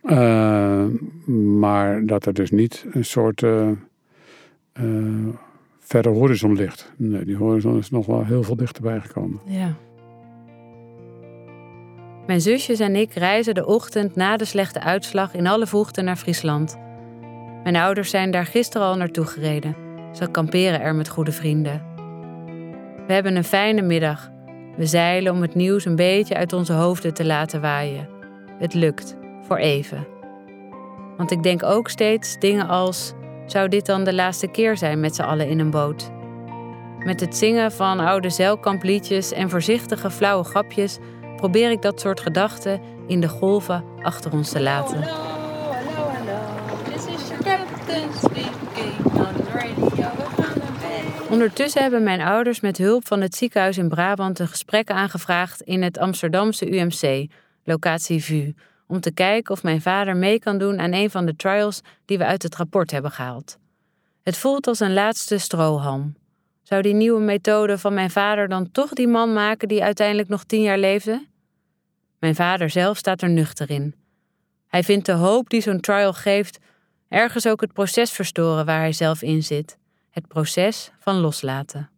Uh, 0.06 0.84
maar 1.58 2.06
dat 2.06 2.26
er 2.26 2.34
dus 2.34 2.50
niet 2.50 2.86
een 2.90 3.04
soort 3.04 3.42
uh, 3.42 3.68
verre 5.78 6.08
horizon 6.08 6.54
ligt. 6.54 6.92
Nee, 6.96 7.24
die 7.24 7.36
horizon 7.36 7.78
is 7.78 7.90
nog 7.90 8.06
wel 8.06 8.24
heel 8.24 8.42
veel 8.42 8.56
dichterbij 8.56 9.00
gekomen. 9.00 9.40
Ja. 9.44 9.74
Mijn 12.26 12.40
zusjes 12.40 12.80
en 12.80 12.96
ik 12.96 13.12
reizen 13.12 13.54
de 13.54 13.66
ochtend 13.66 14.16
na 14.16 14.36
de 14.36 14.44
slechte 14.44 14.80
uitslag 14.80 15.34
in 15.34 15.46
alle 15.46 15.66
vroegte 15.66 16.02
naar 16.02 16.16
Friesland. 16.16 16.78
Mijn 17.62 17.76
ouders 17.76 18.10
zijn 18.10 18.30
daar 18.30 18.46
gisteren 18.46 18.86
al 18.86 18.96
naartoe 18.96 19.26
gereden. 19.26 19.76
Ze 20.12 20.30
kamperen 20.30 20.80
er 20.80 20.94
met 20.94 21.08
goede 21.08 21.32
vrienden. 21.32 21.82
We 23.06 23.12
hebben 23.12 23.36
een 23.36 23.44
fijne 23.44 23.82
middag. 23.82 24.30
We 24.76 24.86
zeilen 24.86 25.32
om 25.32 25.42
het 25.42 25.54
nieuws 25.54 25.84
een 25.84 25.96
beetje 25.96 26.36
uit 26.36 26.52
onze 26.52 26.72
hoofden 26.72 27.14
te 27.14 27.24
laten 27.24 27.60
waaien. 27.60 28.08
Het 28.58 28.74
lukt, 28.74 29.16
voor 29.46 29.56
even. 29.56 30.06
Want 31.16 31.30
ik 31.30 31.42
denk 31.42 31.62
ook 31.62 31.88
steeds 31.88 32.38
dingen 32.38 32.68
als: 32.68 33.12
zou 33.46 33.68
dit 33.68 33.86
dan 33.86 34.04
de 34.04 34.14
laatste 34.14 34.46
keer 34.46 34.76
zijn 34.76 35.00
met 35.00 35.14
z'n 35.14 35.22
allen 35.22 35.48
in 35.48 35.58
een 35.58 35.70
boot? 35.70 36.10
Met 36.98 37.20
het 37.20 37.36
zingen 37.36 37.72
van 37.72 38.00
oude 38.00 38.30
zeilkampliedjes 38.30 39.32
en 39.32 39.50
voorzichtige 39.50 40.10
flauwe 40.10 40.44
grapjes 40.44 40.98
probeer 41.36 41.70
ik 41.70 41.82
dat 41.82 42.00
soort 42.00 42.20
gedachten 42.20 42.80
in 43.06 43.20
de 43.20 43.28
golven 43.28 43.84
achter 44.02 44.32
ons 44.32 44.50
te 44.50 44.62
laten. 44.62 45.08
Ondertussen 51.30 51.82
hebben 51.82 52.02
mijn 52.02 52.20
ouders 52.20 52.60
met 52.60 52.78
hulp 52.78 53.06
van 53.06 53.20
het 53.20 53.34
ziekenhuis 53.34 53.78
in 53.78 53.88
Brabant 53.88 54.38
een 54.38 54.48
gesprek 54.48 54.90
aangevraagd 54.90 55.60
in 55.60 55.82
het 55.82 55.98
Amsterdamse 55.98 56.74
UMC, 56.74 57.30
locatie 57.64 58.24
VU, 58.24 58.52
om 58.86 59.00
te 59.00 59.12
kijken 59.12 59.52
of 59.52 59.62
mijn 59.62 59.82
vader 59.82 60.16
mee 60.16 60.38
kan 60.38 60.58
doen 60.58 60.78
aan 60.78 60.92
een 60.92 61.10
van 61.10 61.26
de 61.26 61.36
trials 61.36 61.80
die 62.04 62.18
we 62.18 62.24
uit 62.24 62.42
het 62.42 62.56
rapport 62.56 62.90
hebben 62.90 63.10
gehaald. 63.10 63.58
Het 64.22 64.36
voelt 64.36 64.66
als 64.66 64.80
een 64.80 64.92
laatste 64.92 65.38
strohalm. 65.38 66.14
Zou 66.62 66.82
die 66.82 66.94
nieuwe 66.94 67.20
methode 67.20 67.78
van 67.78 67.94
mijn 67.94 68.10
vader 68.10 68.48
dan 68.48 68.70
toch 68.70 68.90
die 68.90 69.08
man 69.08 69.32
maken 69.32 69.68
die 69.68 69.82
uiteindelijk 69.82 70.28
nog 70.28 70.44
tien 70.44 70.62
jaar 70.62 70.78
leefde? 70.78 71.26
Mijn 72.18 72.34
vader 72.34 72.70
zelf 72.70 72.96
staat 72.96 73.22
er 73.22 73.30
nuchter 73.30 73.70
in. 73.70 73.94
Hij 74.66 74.82
vindt 74.82 75.06
de 75.06 75.12
hoop 75.12 75.50
die 75.50 75.60
zo'n 75.60 75.80
trial 75.80 76.12
geeft 76.12 76.58
ergens 77.08 77.46
ook 77.46 77.60
het 77.60 77.72
proces 77.72 78.10
verstoren 78.10 78.66
waar 78.66 78.80
hij 78.80 78.92
zelf 78.92 79.22
in 79.22 79.42
zit. 79.42 79.78
Het 80.10 80.28
proces 80.28 80.92
van 80.98 81.16
loslaten. 81.16 81.90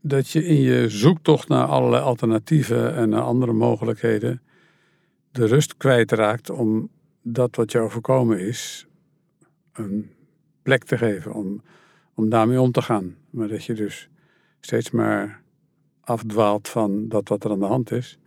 Dat 0.00 0.30
je 0.30 0.44
in 0.44 0.60
je 0.60 0.88
zoektocht 0.88 1.48
naar 1.48 1.66
allerlei 1.66 2.02
alternatieven 2.02 2.94
en 2.94 3.08
naar 3.08 3.22
andere 3.22 3.52
mogelijkheden 3.52 4.42
de 5.30 5.46
rust 5.46 5.76
kwijtraakt 5.76 6.50
om 6.50 6.90
dat 7.22 7.56
wat 7.56 7.72
je 7.72 7.78
overkomen 7.78 8.40
is 8.40 8.86
een 9.72 10.10
plek 10.62 10.84
te 10.84 10.98
geven, 10.98 11.32
om, 11.32 11.62
om 12.14 12.28
daarmee 12.28 12.60
om 12.60 12.72
te 12.72 12.82
gaan. 12.82 13.16
Maar 13.30 13.48
dat 13.48 13.64
je 13.64 13.74
dus 13.74 14.08
steeds 14.60 14.90
maar 14.90 15.42
afdwaalt 16.00 16.68
van 16.68 17.08
dat 17.08 17.28
wat 17.28 17.44
er 17.44 17.50
aan 17.50 17.58
de 17.58 17.66
hand 17.66 17.92
is, 17.92 18.18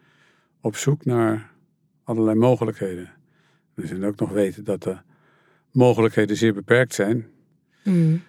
op 0.61 0.75
zoek 0.75 1.05
naar 1.05 1.51
allerlei 2.03 2.37
mogelijkheden. 2.37 3.11
We 3.73 3.87
zullen 3.87 4.07
ook 4.07 4.19
nog 4.19 4.29
weten 4.29 4.63
dat 4.63 4.83
de 4.83 4.97
mogelijkheden 5.71 6.35
zeer 6.35 6.53
beperkt 6.53 6.93
zijn. 6.93 7.27
Mm. 7.83 8.21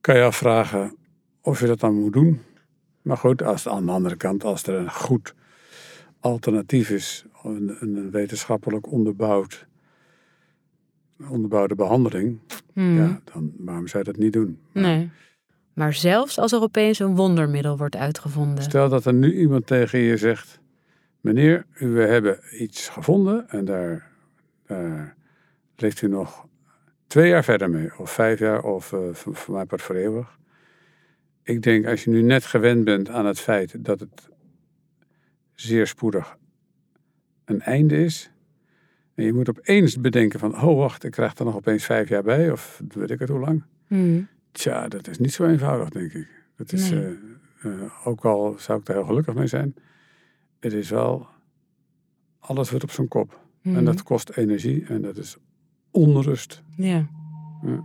Kan 0.00 0.16
je 0.16 0.22
afvragen 0.22 0.96
of 1.40 1.60
je 1.60 1.66
dat 1.66 1.80
dan 1.80 1.94
moet 1.94 2.12
doen. 2.12 2.40
Maar 3.02 3.16
goed, 3.16 3.42
als 3.42 3.68
aan 3.68 3.86
de 3.86 3.92
andere 3.92 4.16
kant, 4.16 4.44
als 4.44 4.62
er 4.62 4.74
een 4.74 4.90
goed 4.90 5.34
alternatief 6.30 6.90
is, 6.90 7.24
een, 7.42 7.76
een 7.80 8.10
wetenschappelijk 8.10 8.92
onderbouwd, 8.92 9.66
onderbouwde 11.30 11.74
behandeling, 11.74 12.38
Mm. 12.76 12.96
ja, 12.96 13.20
dan 13.32 13.52
waarom 13.58 13.86
zou 13.86 14.04
je 14.04 14.12
dat 14.12 14.22
niet 14.22 14.32
doen? 14.32 14.58
Nee. 14.72 15.10
Maar 15.72 15.94
zelfs 15.94 16.38
als 16.38 16.52
er 16.52 16.60
opeens 16.60 16.98
een 16.98 17.14
wondermiddel 17.16 17.76
wordt 17.76 17.96
uitgevonden. 17.96 18.64
Stel 18.64 18.88
dat 18.88 19.04
er 19.04 19.14
nu 19.14 19.34
iemand 19.34 19.66
tegen 19.66 19.98
je 19.98 20.16
zegt: 20.16 20.60
Meneer, 21.20 21.66
we 21.72 22.00
hebben 22.00 22.38
iets 22.60 22.88
gevonden 22.88 23.48
en 23.48 23.64
daar, 23.64 24.10
daar 24.66 25.16
leeft 25.76 26.02
u 26.02 26.08
nog 26.08 26.46
twee 27.06 27.28
jaar 27.28 27.44
verder 27.44 27.70
mee, 27.70 27.98
of 27.98 28.10
vijf 28.10 28.38
jaar, 28.38 28.62
of 28.62 28.84
voor, 28.84 29.14
voor 29.14 29.54
mij 29.54 29.64
part 29.64 29.82
voor 29.82 29.94
eeuwig. 29.94 30.38
Ik 31.42 31.62
denk, 31.62 31.86
als 31.86 32.04
je 32.04 32.10
nu 32.10 32.22
net 32.22 32.44
gewend 32.44 32.84
bent 32.84 33.08
aan 33.08 33.26
het 33.26 33.40
feit 33.40 33.84
dat 33.84 34.00
het 34.00 34.28
zeer 35.56 35.86
spoedig 35.86 36.36
een 37.44 37.60
einde 37.60 38.04
is. 38.04 38.30
En 39.14 39.24
je 39.24 39.32
moet 39.32 39.48
opeens 39.48 40.00
bedenken 40.00 40.38
van, 40.38 40.62
oh 40.62 40.76
wacht, 40.76 41.04
ik 41.04 41.10
krijg 41.10 41.34
er 41.38 41.44
nog 41.44 41.54
opeens 41.56 41.84
vijf 41.84 42.08
jaar 42.08 42.22
bij, 42.22 42.50
of 42.50 42.82
weet 42.94 43.10
ik 43.10 43.18
het 43.18 43.28
hoe 43.28 43.38
lang. 43.38 43.64
Mm. 43.88 44.28
Tja, 44.52 44.88
dat 44.88 45.08
is 45.08 45.18
niet 45.18 45.32
zo 45.32 45.44
eenvoudig, 45.44 45.88
denk 45.88 46.12
ik. 46.12 46.28
Dat 46.56 46.72
is, 46.72 46.90
Nee. 46.90 47.18
eh, 47.62 47.72
eh, 47.72 48.06
ook 48.06 48.24
al 48.24 48.54
zou 48.58 48.78
ik 48.78 48.84
daar 48.86 48.96
heel 48.96 49.04
gelukkig 49.06 49.34
mee 49.34 49.46
zijn, 49.46 49.74
het 50.60 50.72
is 50.72 50.90
wel, 50.90 51.26
alles 52.38 52.70
wordt 52.70 52.84
op 52.84 52.90
zijn 52.90 53.08
kop. 53.08 53.40
En 53.62 53.70
Mhm. 53.72 53.84
dat 53.84 54.02
kost 54.02 54.30
energie 54.30 54.84
en 54.86 55.02
dat 55.02 55.16
is 55.16 55.36
onrust. 55.90 56.62
Ja. 56.76 57.06
Ja. 57.62 57.84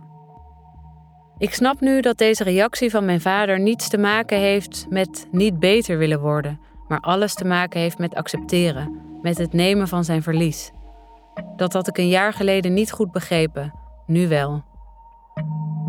Ik 1.38 1.54
snap 1.54 1.80
nu 1.80 2.00
dat 2.00 2.18
deze 2.18 2.44
reactie 2.44 2.90
van 2.90 3.04
mijn 3.04 3.20
vader 3.20 3.60
niets 3.60 3.88
te 3.88 3.98
maken 3.98 4.38
heeft 4.38 4.86
met 4.90 5.26
niet 5.30 5.58
beter 5.58 5.98
willen 5.98 6.20
worden, 6.20 6.60
maar 6.92 7.00
alles 7.00 7.34
te 7.34 7.44
maken 7.44 7.80
heeft 7.80 7.98
met 7.98 8.14
accepteren, 8.14 9.00
met 9.22 9.38
het 9.38 9.52
nemen 9.52 9.88
van 9.88 10.04
zijn 10.04 10.22
verlies. 10.22 10.70
Dat 11.56 11.72
had 11.72 11.88
ik 11.88 11.98
een 11.98 12.08
jaar 12.08 12.32
geleden 12.32 12.74
niet 12.74 12.92
goed 12.92 13.12
begrepen, 13.12 13.72
nu 14.06 14.28
wel. 14.28 14.62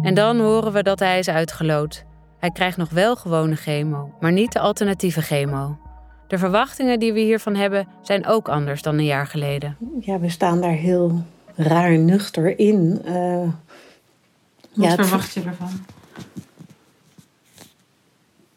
En 0.02 0.14
dan 0.14 0.40
horen 0.40 0.72
we 0.74 0.84
dat 0.84 1.00
hij 1.00 1.20
is 1.20 1.30
uitgeloot. 1.30 2.06
Hij 2.40 2.50
krijgt 2.52 2.78
nog 2.78 2.90
wel 2.90 3.16
gewone 3.16 3.56
chemo, 3.56 4.12
maar 4.20 4.32
niet 4.32 4.52
de 4.52 4.60
alternatieve 4.60 5.22
chemo. 5.22 5.78
De 6.28 6.38
verwachtingen 6.38 7.00
die 7.00 7.14
we 7.14 7.20
hiervan 7.20 7.56
hebben 7.56 7.88
zijn 8.02 8.28
ook 8.28 8.50
anders 8.50 8.82
dan 8.82 8.98
een 8.98 9.06
jaar 9.06 9.28
geleden. 9.28 9.78
Ja, 10.00 10.20
we 10.20 10.30
staan 10.30 10.62
daar 10.62 10.72
heel 10.72 11.24
raar 11.56 11.98
nuchter 11.98 12.60
in. 12.60 13.02
Eh, 13.06 13.40
Wat 13.44 13.52
ja, 14.74 14.90
het- 14.90 14.96
verwacht 15.08 15.34
je 15.34 15.42
ervan? 15.44 15.72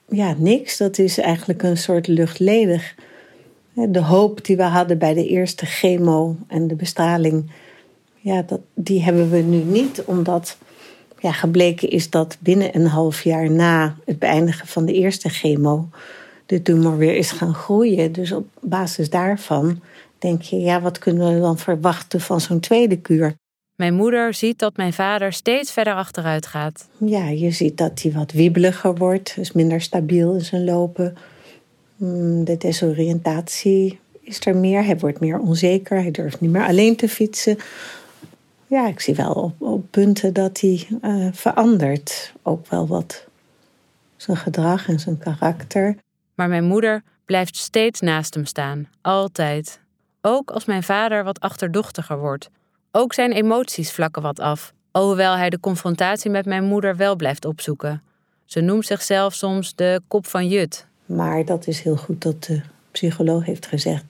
Ja, 0.08 0.34
niks. 0.38 0.76
Dat 0.76 0.98
is 0.98 1.18
eigenlijk 1.18 1.62
een 1.62 1.76
soort 1.76 2.06
luchtledig. 2.06 2.94
De 3.72 4.02
hoop 4.02 4.44
die 4.44 4.56
we 4.56 4.62
hadden 4.62 4.98
bij 4.98 5.14
de 5.14 5.26
eerste 5.26 5.66
chemo 5.66 6.36
en 6.48 6.68
de 6.68 6.74
bestraling, 6.74 7.50
ja, 8.20 8.42
dat, 8.42 8.60
die 8.74 9.02
hebben 9.02 9.30
we 9.30 9.38
nu 9.38 9.62
niet, 9.62 10.02
omdat 10.04 10.56
ja, 11.18 11.32
gebleken 11.32 11.90
is 11.90 12.10
dat 12.10 12.36
binnen 12.40 12.76
een 12.76 12.86
half 12.86 13.22
jaar 13.22 13.50
na 13.50 13.96
het 14.04 14.18
beëindigen 14.18 14.66
van 14.66 14.84
de 14.84 14.92
eerste 14.92 15.28
chemo 15.28 15.88
de 16.46 16.62
tumor 16.62 16.96
weer 16.96 17.14
is 17.16 17.30
gaan 17.30 17.54
groeien. 17.54 18.12
Dus 18.12 18.32
op 18.32 18.46
basis 18.60 19.10
daarvan 19.10 19.82
denk 20.18 20.42
je, 20.42 20.56
ja, 20.56 20.80
wat 20.80 20.98
kunnen 20.98 21.34
we 21.34 21.40
dan 21.40 21.58
verwachten 21.58 22.20
van 22.20 22.40
zo'n 22.40 22.60
tweede 22.60 23.00
kuur? 23.00 23.36
Mijn 23.76 23.94
moeder 23.94 24.34
ziet 24.34 24.58
dat 24.58 24.76
mijn 24.76 24.92
vader 24.92 25.32
steeds 25.32 25.72
verder 25.72 25.94
achteruit 25.94 26.46
gaat. 26.46 26.88
Ja, 26.98 27.28
je 27.28 27.50
ziet 27.50 27.76
dat 27.76 28.02
hij 28.02 28.12
wat 28.12 28.32
wiebeliger 28.32 28.94
wordt, 28.94 29.34
dus 29.36 29.52
minder 29.52 29.80
stabiel 29.80 30.34
in 30.34 30.44
zijn 30.44 30.64
lopen. 30.64 31.16
Mm, 31.96 32.44
De 32.44 32.56
desoriëntatie 32.56 33.98
is 34.20 34.46
er 34.46 34.56
meer. 34.56 34.84
Hij 34.84 34.98
wordt 34.98 35.20
meer 35.20 35.38
onzeker. 35.38 36.00
Hij 36.00 36.10
durft 36.10 36.40
niet 36.40 36.50
meer 36.50 36.66
alleen 36.66 36.96
te 36.96 37.08
fietsen. 37.08 37.58
Ja, 38.66 38.88
ik 38.88 39.00
zie 39.00 39.14
wel 39.14 39.32
op, 39.32 39.62
op 39.62 39.84
punten 39.90 40.32
dat 40.32 40.60
hij 40.60 40.86
eh, 41.00 41.26
verandert. 41.32 42.32
Ook 42.42 42.66
wel 42.66 42.86
wat 42.86 43.26
zijn 44.16 44.36
gedrag 44.36 44.88
en 44.88 45.00
zijn 45.00 45.18
karakter. 45.18 45.96
Maar 46.34 46.48
mijn 46.48 46.64
moeder 46.64 47.02
blijft 47.24 47.56
steeds 47.56 48.00
naast 48.00 48.34
hem 48.34 48.44
staan, 48.44 48.88
altijd. 49.00 49.80
Ook 50.20 50.50
als 50.50 50.64
mijn 50.64 50.82
vader 50.82 51.24
wat 51.24 51.40
achterdochtiger 51.40 52.18
wordt. 52.18 52.50
Ook 52.98 53.14
zijn 53.14 53.32
emoties 53.32 53.92
vlakken 53.92 54.22
wat 54.22 54.40
af, 54.40 54.72
alhoewel 54.90 55.36
hij 55.36 55.50
de 55.50 55.60
confrontatie 55.60 56.30
met 56.30 56.46
mijn 56.46 56.64
moeder 56.64 56.96
wel 56.96 57.16
blijft 57.16 57.44
opzoeken. 57.44 58.02
Ze 58.44 58.60
noemt 58.60 58.86
zichzelf 58.86 59.34
soms 59.34 59.74
de 59.74 60.00
kop 60.08 60.26
van 60.26 60.48
Jut. 60.48 60.86
Maar 61.06 61.44
dat 61.44 61.66
is 61.66 61.80
heel 61.80 61.96
goed 61.96 62.22
dat 62.22 62.44
de 62.44 62.60
psycholoog 62.90 63.44
heeft 63.44 63.66
gezegd. 63.66 64.04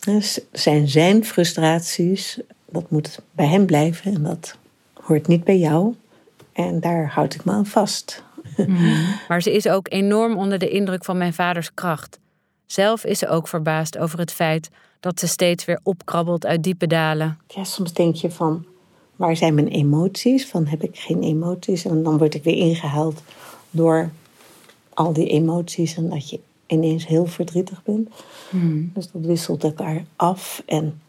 Het 0.00 0.44
zijn 0.52 0.88
zijn 0.88 1.24
frustraties. 1.24 2.40
Dat 2.66 2.90
moet 2.90 3.20
bij 3.32 3.46
hem 3.46 3.66
blijven 3.66 4.14
en 4.14 4.22
dat 4.22 4.56
hoort 4.92 5.26
niet 5.26 5.44
bij 5.44 5.58
jou. 5.58 5.94
En 6.52 6.80
daar 6.80 7.08
houd 7.08 7.34
ik 7.34 7.44
me 7.44 7.52
aan 7.52 7.66
vast. 7.66 8.22
Maar 9.28 9.42
ze 9.42 9.52
is 9.52 9.68
ook 9.68 9.86
enorm 9.90 10.36
onder 10.36 10.58
de 10.58 10.68
indruk 10.68 11.04
van 11.04 11.18
mijn 11.18 11.34
vaders 11.34 11.74
kracht. 11.74 12.18
Zelf 12.66 13.04
is 13.04 13.18
ze 13.18 13.28
ook 13.28 13.48
verbaasd 13.48 13.98
over 13.98 14.18
het 14.18 14.32
feit 14.32 14.70
dat 15.00 15.20
ze 15.20 15.26
steeds 15.26 15.64
weer 15.64 15.80
opkrabbelt 15.82 16.46
uit 16.46 16.62
diepe 16.62 16.86
dalen. 16.86 17.38
Ja, 17.48 17.64
soms 17.64 17.92
denk 17.92 18.14
je 18.14 18.30
van, 18.30 18.64
waar 19.16 19.36
zijn 19.36 19.54
mijn 19.54 19.68
emoties? 19.68 20.46
Van 20.46 20.66
heb 20.66 20.82
ik 20.82 20.98
geen 20.98 21.22
emoties? 21.22 21.84
En 21.84 22.02
dan 22.02 22.18
word 22.18 22.34
ik 22.34 22.44
weer 22.44 22.56
ingehaald 22.56 23.22
door 23.70 24.10
al 24.94 25.12
die 25.12 25.28
emoties 25.28 25.96
en 25.96 26.08
dat 26.08 26.30
je 26.30 26.40
ineens 26.66 27.06
heel 27.06 27.26
verdrietig 27.26 27.82
bent. 27.82 28.08
Dus 28.94 29.10
dat 29.10 29.22
wisselt 29.22 29.64
elkaar 29.64 30.04
af. 30.16 30.62
En 30.66 31.00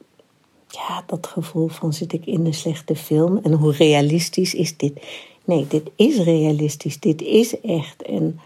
ja, 0.67 1.03
dat 1.07 1.27
gevoel 1.27 1.67
van 1.67 1.93
zit 1.93 2.13
ik 2.13 2.25
in 2.25 2.45
een 2.45 2.53
slechte 2.53 2.95
film 2.95 3.39
en 3.43 3.53
hoe 3.53 3.71
realistisch 3.71 4.53
is 4.53 4.77
dit? 4.77 5.01
Nee, 5.45 5.67
dit 5.67 5.89
is 5.95 6.17
realistisch, 6.17 6.99
dit 6.99 7.21
is 7.21 7.61
echt. 7.61 8.01
En 8.01 8.39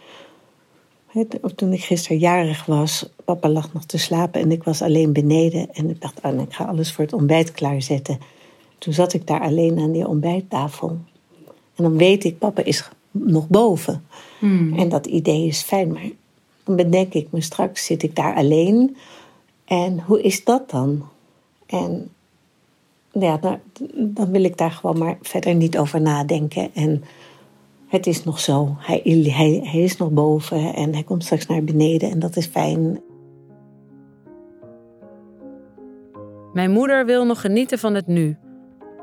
toen 1.56 1.73
ik 1.73 1.84
gisteren 1.84 2.17
jarig 2.17 2.65
was, 2.65 3.10
papa 3.25 3.49
lag 3.49 3.73
nog 3.73 3.86
te 3.86 3.97
slapen 3.97 4.41
en 4.41 4.51
ik 4.51 4.63
was 4.63 4.82
alleen 4.82 5.13
beneden. 5.13 5.73
En 5.73 5.89
ik 5.89 6.01
dacht, 6.01 6.19
oh, 6.23 6.41
ik 6.41 6.54
ga 6.54 6.63
alles 6.63 6.91
voor 6.91 7.04
het 7.04 7.13
ontbijt 7.13 7.51
klaarzetten. 7.51 8.19
Toen 8.78 8.93
zat 8.93 9.13
ik 9.13 9.28
daar 9.28 9.41
alleen 9.41 9.80
aan 9.80 9.91
die 9.91 10.08
ontbijttafel. 10.08 10.89
En 11.75 11.84
dan 11.84 11.97
weet 11.97 12.23
ik, 12.23 12.38
papa 12.38 12.63
is 12.63 12.89
nog 13.12 13.47
boven. 13.47 14.06
En 14.75 14.89
dat 14.89 15.06
idee 15.06 15.47
is 15.47 15.62
fijn, 15.62 15.91
maar 15.91 16.10
dan 16.63 16.75
bedenk 16.75 17.13
ik 17.13 17.28
me 17.32 17.41
straks, 17.41 17.86
zit 17.86 18.04
ik 18.04 18.15
daar 18.15 18.36
alleen. 18.36 18.97
En 19.65 19.99
hoe 19.99 20.21
is 20.21 20.43
dat 20.43 20.69
dan? 20.69 21.04
En 21.65 22.10
ja, 23.12 23.38
dan, 23.38 23.60
dan 23.93 24.32
wil 24.32 24.43
ik 24.43 24.58
daar 24.58 24.71
gewoon 24.71 24.97
maar 24.97 25.17
verder 25.21 25.56
niet 25.56 25.78
over 25.78 26.01
nadenken. 26.01 26.69
En 26.73 27.04
het 27.88 28.08
is 28.08 28.24
nog 28.24 28.39
zo. 28.39 28.76
Hij, 28.80 29.02
hij, 29.04 29.60
hij 29.63 29.82
is 29.82 29.98
nog 29.98 30.12
boven 30.12 30.74
en 30.74 30.93
hij 30.93 31.04
komt 31.04 31.24
straks 31.24 31.45
naar 31.45 31.63
beneden 31.63 32.12
en 32.12 32.19
dat 32.19 32.36
is 32.36 32.45
fijn. 32.45 33.02
Mijn 36.54 36.71
moeder 36.71 37.06
wil 37.06 37.26
nog 37.26 37.41
genieten 37.41 37.80
van 37.80 37.93
het 37.93 38.08
nu. 38.08 38.38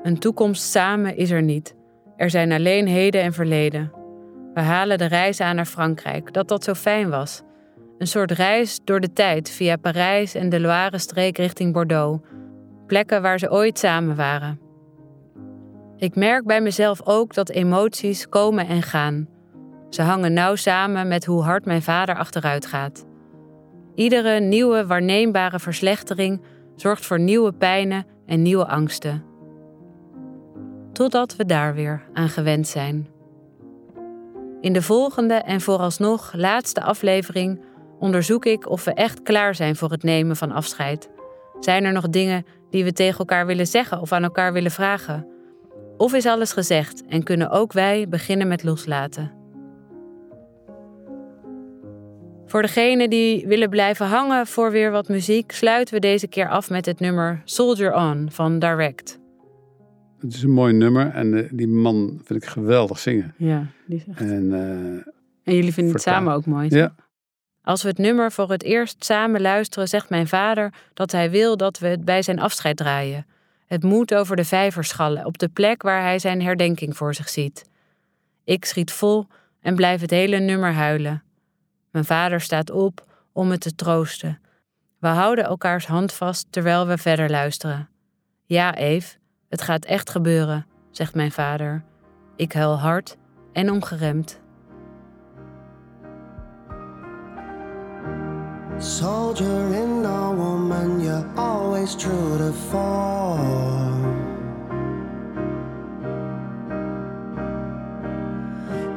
Een 0.03 0.19
toekomst 0.19 0.63
samen 0.63 1.17
is 1.17 1.31
er 1.31 1.43
niet. 1.43 1.75
Er 2.17 2.31
zijn 2.31 2.53
alleen 2.53 2.87
heden 2.87 3.23
en 3.23 3.33
verleden. 3.33 3.93
We 4.55 4.61
halen 4.61 4.99
de 4.99 5.05
reis 5.05 5.41
aan 5.41 5.57
naar 5.57 5.67
Frankrijk, 5.67 6.33
dat 6.33 6.49
dat 6.49 6.65
zo 6.65 6.75
fijn 6.75 7.11
was. 7.11 7.43
Een 7.99 8.07
soort 8.07 8.31
reis 8.31 8.81
door 8.85 9.01
de 9.01 9.13
tijd 9.13 9.51
via 9.51 9.77
Parijs 9.77 10.35
en 10.35 10.49
de 10.49 10.61
Loire-streek 10.61 11.37
richting 11.37 11.73
Bordeaux. 11.73 12.27
Plekken 12.87 13.23
waar 13.23 13.39
ze 13.39 13.51
ooit 13.51 13.79
samen 13.79 14.17
waren. 14.17 14.62
Ik 16.03 16.15
merk 16.15 16.45
bij 16.45 16.61
mezelf 16.61 17.01
ook 17.05 17.35
dat 17.35 17.49
emoties 17.49 18.29
komen 18.29 18.67
en 18.67 18.83
gaan. 18.83 19.29
Ze 19.91 20.03
hangen 20.03 20.33
nauw 20.33 20.55
samen 20.55 21.09
met 21.09 21.25
hoe 21.25 21.43
hard 21.43 21.65
mijn 21.65 21.83
vader 21.83 22.17
achteruit 22.17 22.67
gaat. 22.67 23.07
Iedere 23.95 24.41
nieuwe 24.41 24.87
waarneembare 24.87 25.59
verslechtering 25.59 26.43
zorgt 26.77 27.07
voor 27.07 27.21
nieuwe 27.21 27.53
pijnen 27.53 28.07
en 28.27 28.43
nieuwe 28.43 28.67
angsten. 28.67 29.25
Totdat 30.93 31.37
we 31.37 31.45
daar 31.45 31.75
weer 31.75 32.03
aan 32.13 32.29
gewend 32.29 32.69
zijn. 32.69 33.09
In 34.61 34.73
de 34.73 34.83
volgende 34.83 35.35
en 35.35 35.61
vooralsnog 35.61 36.33
laatste 36.35 36.83
aflevering 36.83 37.61
onderzoek 37.99 38.45
ik 38.45 38.69
of 38.71 38.85
we 38.85 38.95
echt 38.95 39.23
klaar 39.23 39.55
zijn 39.55 39.77
voor 39.77 39.91
het 39.91 40.03
nemen 40.03 40.37
van 40.37 40.53
afscheid. 40.53 41.11
Zijn 41.61 41.85
er 41.85 41.93
nog 41.93 42.09
dingen 42.09 42.47
die 42.71 42.85
we 42.85 42.93
tegen 42.93 43.19
elkaar 43.19 43.47
willen 43.47 43.67
zeggen 43.67 44.01
of 44.01 44.13
aan 44.13 44.23
elkaar 44.23 44.53
willen 44.53 44.71
vragen? 44.71 45.32
Of 46.03 46.15
is 46.15 46.27
alles 46.27 46.53
gezegd 46.53 47.03
en 47.09 47.23
kunnen 47.23 47.51
ook 47.51 47.73
wij 47.73 48.09
beginnen 48.09 48.49
met 48.49 48.63
loslaten? 48.63 49.33
Voor 52.47 52.63
degenen 52.63 53.11
die 53.11 53.47
willen 53.47 53.71
blijven 53.71 54.07
hangen 54.07 54.47
voor 54.47 54.71
weer 54.71 54.91
wat 54.91 55.09
muziek, 55.09 55.53
sluiten 55.53 55.95
we 55.95 56.01
deze 56.01 56.27
keer 56.27 56.49
af 56.49 56.71
met 56.71 56.87
het 56.87 57.01
nummer 57.01 57.43
Soldier 57.45 57.95
On 57.95 58.29
van 58.31 58.59
Direct. 58.59 59.19
Het 60.19 60.35
is 60.35 60.43
een 60.43 60.51
mooi 60.51 60.73
nummer 60.73 61.11
en 61.11 61.35
eh, 61.35 61.49
die 61.53 61.69
man 61.69 62.21
vind 62.25 62.43
ik 62.43 62.49
geweldig 62.49 62.99
zingen. 62.99 63.35
Ja, 63.37 63.67
die 63.87 63.97
is 63.97 64.05
echt... 64.09 64.21
En, 64.21 64.53
eh, 64.53 65.13
En 65.43 65.55
jullie 65.55 65.73
vinden 65.73 65.93
het 65.93 66.03
samen 66.03 66.35
ook 66.35 66.47
mooi. 66.47 66.69
ja, 66.71 66.95
Als 67.63 67.83
we 67.83 67.89
het 67.89 67.99
nummer 67.99 68.33
voor 68.33 68.51
het 68.51 68.63
eerst 68.63 69.05
samen 69.05 69.41
luisteren, 69.41 69.89
zegt 69.89 70.11
mijn 70.11 70.29
vader 70.29 70.73
dat 70.95 71.13
hij 71.13 71.31
wil 71.31 71.57
dat 71.57 71.79
we 71.79 71.87
het 71.87 72.05
bij 72.05 72.23
zijn 72.23 72.41
afscheid 72.41 72.77
draaien. 72.77 73.27
Het 73.73 73.83
moet 73.83 74.15
over 74.15 74.37
de 74.37 74.45
vijver 74.45 74.85
schallen, 74.85 75.25
op 75.25 75.39
de 75.39 75.49
plek 75.49 75.83
waar 75.83 76.03
hij 76.03 76.19
zijn 76.19 76.43
herdenking 76.43 76.97
voor 76.97 77.15
zich 77.15 77.29
ziet. 77.29 77.65
Ik 78.45 78.65
schiet 78.65 78.93
vol 78.93 79.27
en 79.61 79.75
blijf 79.75 80.01
het 80.01 80.11
hele 80.11 80.39
nummer 80.39 80.73
huilen. 80.73 81.23
Mijn 81.91 82.05
vader 82.05 82.41
staat 82.41 82.71
op 82.71 83.07
om 83.33 83.49
me 83.49 83.59
te 83.59 83.75
troosten. 83.75 84.41
We 84.99 85.07
houden 85.07 85.45
elkaars 85.45 85.87
hand 85.87 86.13
vast 86.13 86.47
terwijl 86.51 86.87
we 86.87 86.99
verder 86.99 87.31
luisteren. 87.31 87.89
Ja, 88.45 88.75
Eve, 88.75 89.17
het 89.49 89.63
gaat 89.63 89.85
echt 89.85 90.11
gebeuren, 90.11 90.67
zegt 90.91 91.15
mijn 91.15 91.33
vader. 91.33 91.85
Ik 92.37 92.53
huil 92.53 92.79
hard 92.79 93.17
en 93.53 93.71
ongeremd. 93.71 94.42
Soldier 98.83 99.73
in 99.75 100.05
a 100.05 100.33
woman, 100.33 101.01
you're 101.01 101.25
always 101.37 101.95
true 101.95 102.37
to 102.39 102.53
form. 102.53 104.03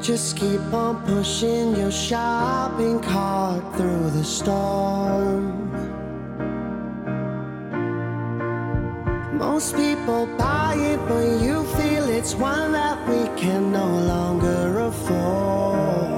Just 0.02 0.38
keep 0.38 0.60
on 0.74 1.06
pushing 1.06 1.76
your 1.76 1.92
shopping 1.92 3.00
cart 3.00 3.64
through 3.78 4.10
the 4.10 4.24
storm. 4.24 5.70
Most 9.38 9.76
people 9.76 10.26
buy 10.36 10.74
it, 10.80 10.98
but 11.08 11.42
you 11.44 11.64
feel 11.78 12.10
it's 12.10 12.34
one 12.34 12.72
that 12.72 13.08
we 13.08 13.28
can 13.40 13.72
no 13.72 13.86
longer 13.86 14.80
afford. 14.80 16.15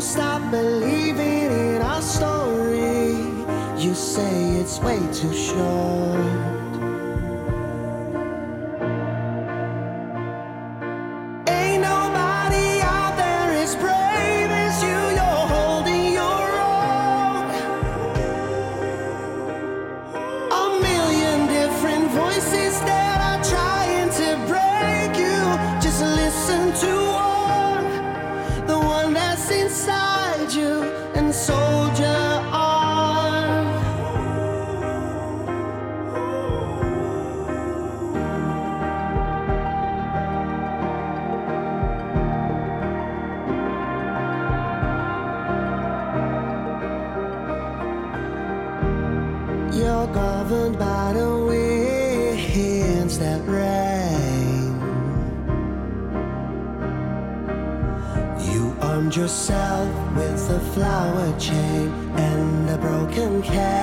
Stop 0.00 0.50
believing 0.50 1.52
in 1.52 1.82
our 1.82 2.00
story. 2.00 3.12
You 3.76 3.94
say 3.94 4.56
it's 4.56 4.80
way 4.80 4.98
too 5.12 5.32
short. 5.34 6.39
That's 29.30 29.50
inside 29.52 30.52
you 30.52 30.82
and 31.14 31.32
soldier 31.32 31.79
yourself 59.30 60.16
with 60.16 60.50
a 60.50 60.58
flower 60.74 61.38
chain 61.38 61.88
and 62.16 62.68
a 62.68 62.76
broken 62.78 63.40
cane. 63.40 63.79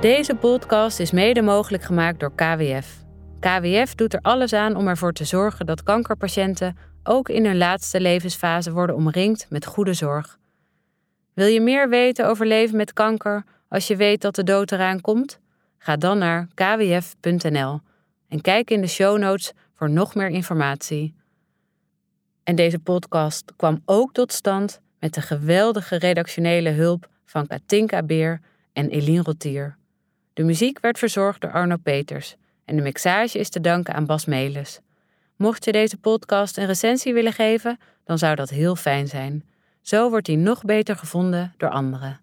Deze 0.00 0.34
podcast 0.34 1.00
is 1.00 1.10
mede 1.10 1.42
mogelijk 1.42 1.82
gemaakt 1.82 2.20
door 2.20 2.34
KWF. 2.34 3.04
KWF 3.40 3.94
doet 3.94 4.14
er 4.14 4.20
alles 4.20 4.52
aan 4.52 4.76
om 4.76 4.88
ervoor 4.88 5.12
te 5.12 5.24
zorgen 5.24 5.66
dat 5.66 5.82
kankerpatiënten 5.82 6.76
ook 7.02 7.28
in 7.28 7.44
hun 7.44 7.56
laatste 7.56 8.00
levensfase 8.00 8.72
worden 8.72 8.96
omringd 8.96 9.46
met 9.50 9.66
goede 9.66 9.92
zorg. 9.92 10.38
Wil 11.34 11.46
je 11.46 11.60
meer 11.60 11.88
weten 11.88 12.28
over 12.28 12.46
leven 12.46 12.76
met 12.76 12.92
kanker 12.92 13.44
als 13.68 13.86
je 13.86 13.96
weet 13.96 14.20
dat 14.20 14.34
de 14.34 14.42
dood 14.42 14.72
eraan 14.72 15.00
komt? 15.00 15.38
Ga 15.78 15.96
dan 15.96 16.18
naar 16.18 16.48
kwf.nl 16.54 17.80
en 18.28 18.40
kijk 18.40 18.70
in 18.70 18.80
de 18.80 18.86
show 18.86 19.18
notes 19.18 19.52
voor 19.74 19.90
nog 19.90 20.14
meer 20.14 20.28
informatie. 20.28 21.14
En 22.44 22.54
deze 22.54 22.78
podcast 22.78 23.52
kwam 23.56 23.82
ook 23.84 24.12
tot 24.12 24.32
stand 24.32 24.80
met 24.98 25.14
de 25.14 25.20
geweldige 25.20 25.96
redactionele 25.96 26.70
hulp 26.70 27.08
van 27.24 27.46
Katinka 27.46 28.02
Beer 28.02 28.40
en 28.72 28.88
Eline 28.88 29.22
Rotier. 29.22 29.78
De 30.32 30.42
muziek 30.42 30.80
werd 30.80 30.98
verzorgd 30.98 31.40
door 31.40 31.52
Arno 31.52 31.76
Peters 31.76 32.36
en 32.64 32.76
de 32.76 32.82
mixage 32.82 33.38
is 33.38 33.48
te 33.48 33.60
danken 33.60 33.94
aan 33.94 34.06
Bas 34.06 34.24
Melis. 34.24 34.80
Mocht 35.36 35.64
je 35.64 35.72
deze 35.72 35.96
podcast 35.96 36.56
een 36.56 36.66
recensie 36.66 37.14
willen 37.14 37.32
geven, 37.32 37.78
dan 38.04 38.18
zou 38.18 38.34
dat 38.34 38.50
heel 38.50 38.76
fijn 38.76 39.08
zijn. 39.08 39.44
Zo 39.82 40.10
wordt 40.10 40.26
die 40.26 40.36
nog 40.36 40.64
beter 40.64 40.96
gevonden 40.96 41.54
door 41.56 41.70
anderen. 41.70 42.20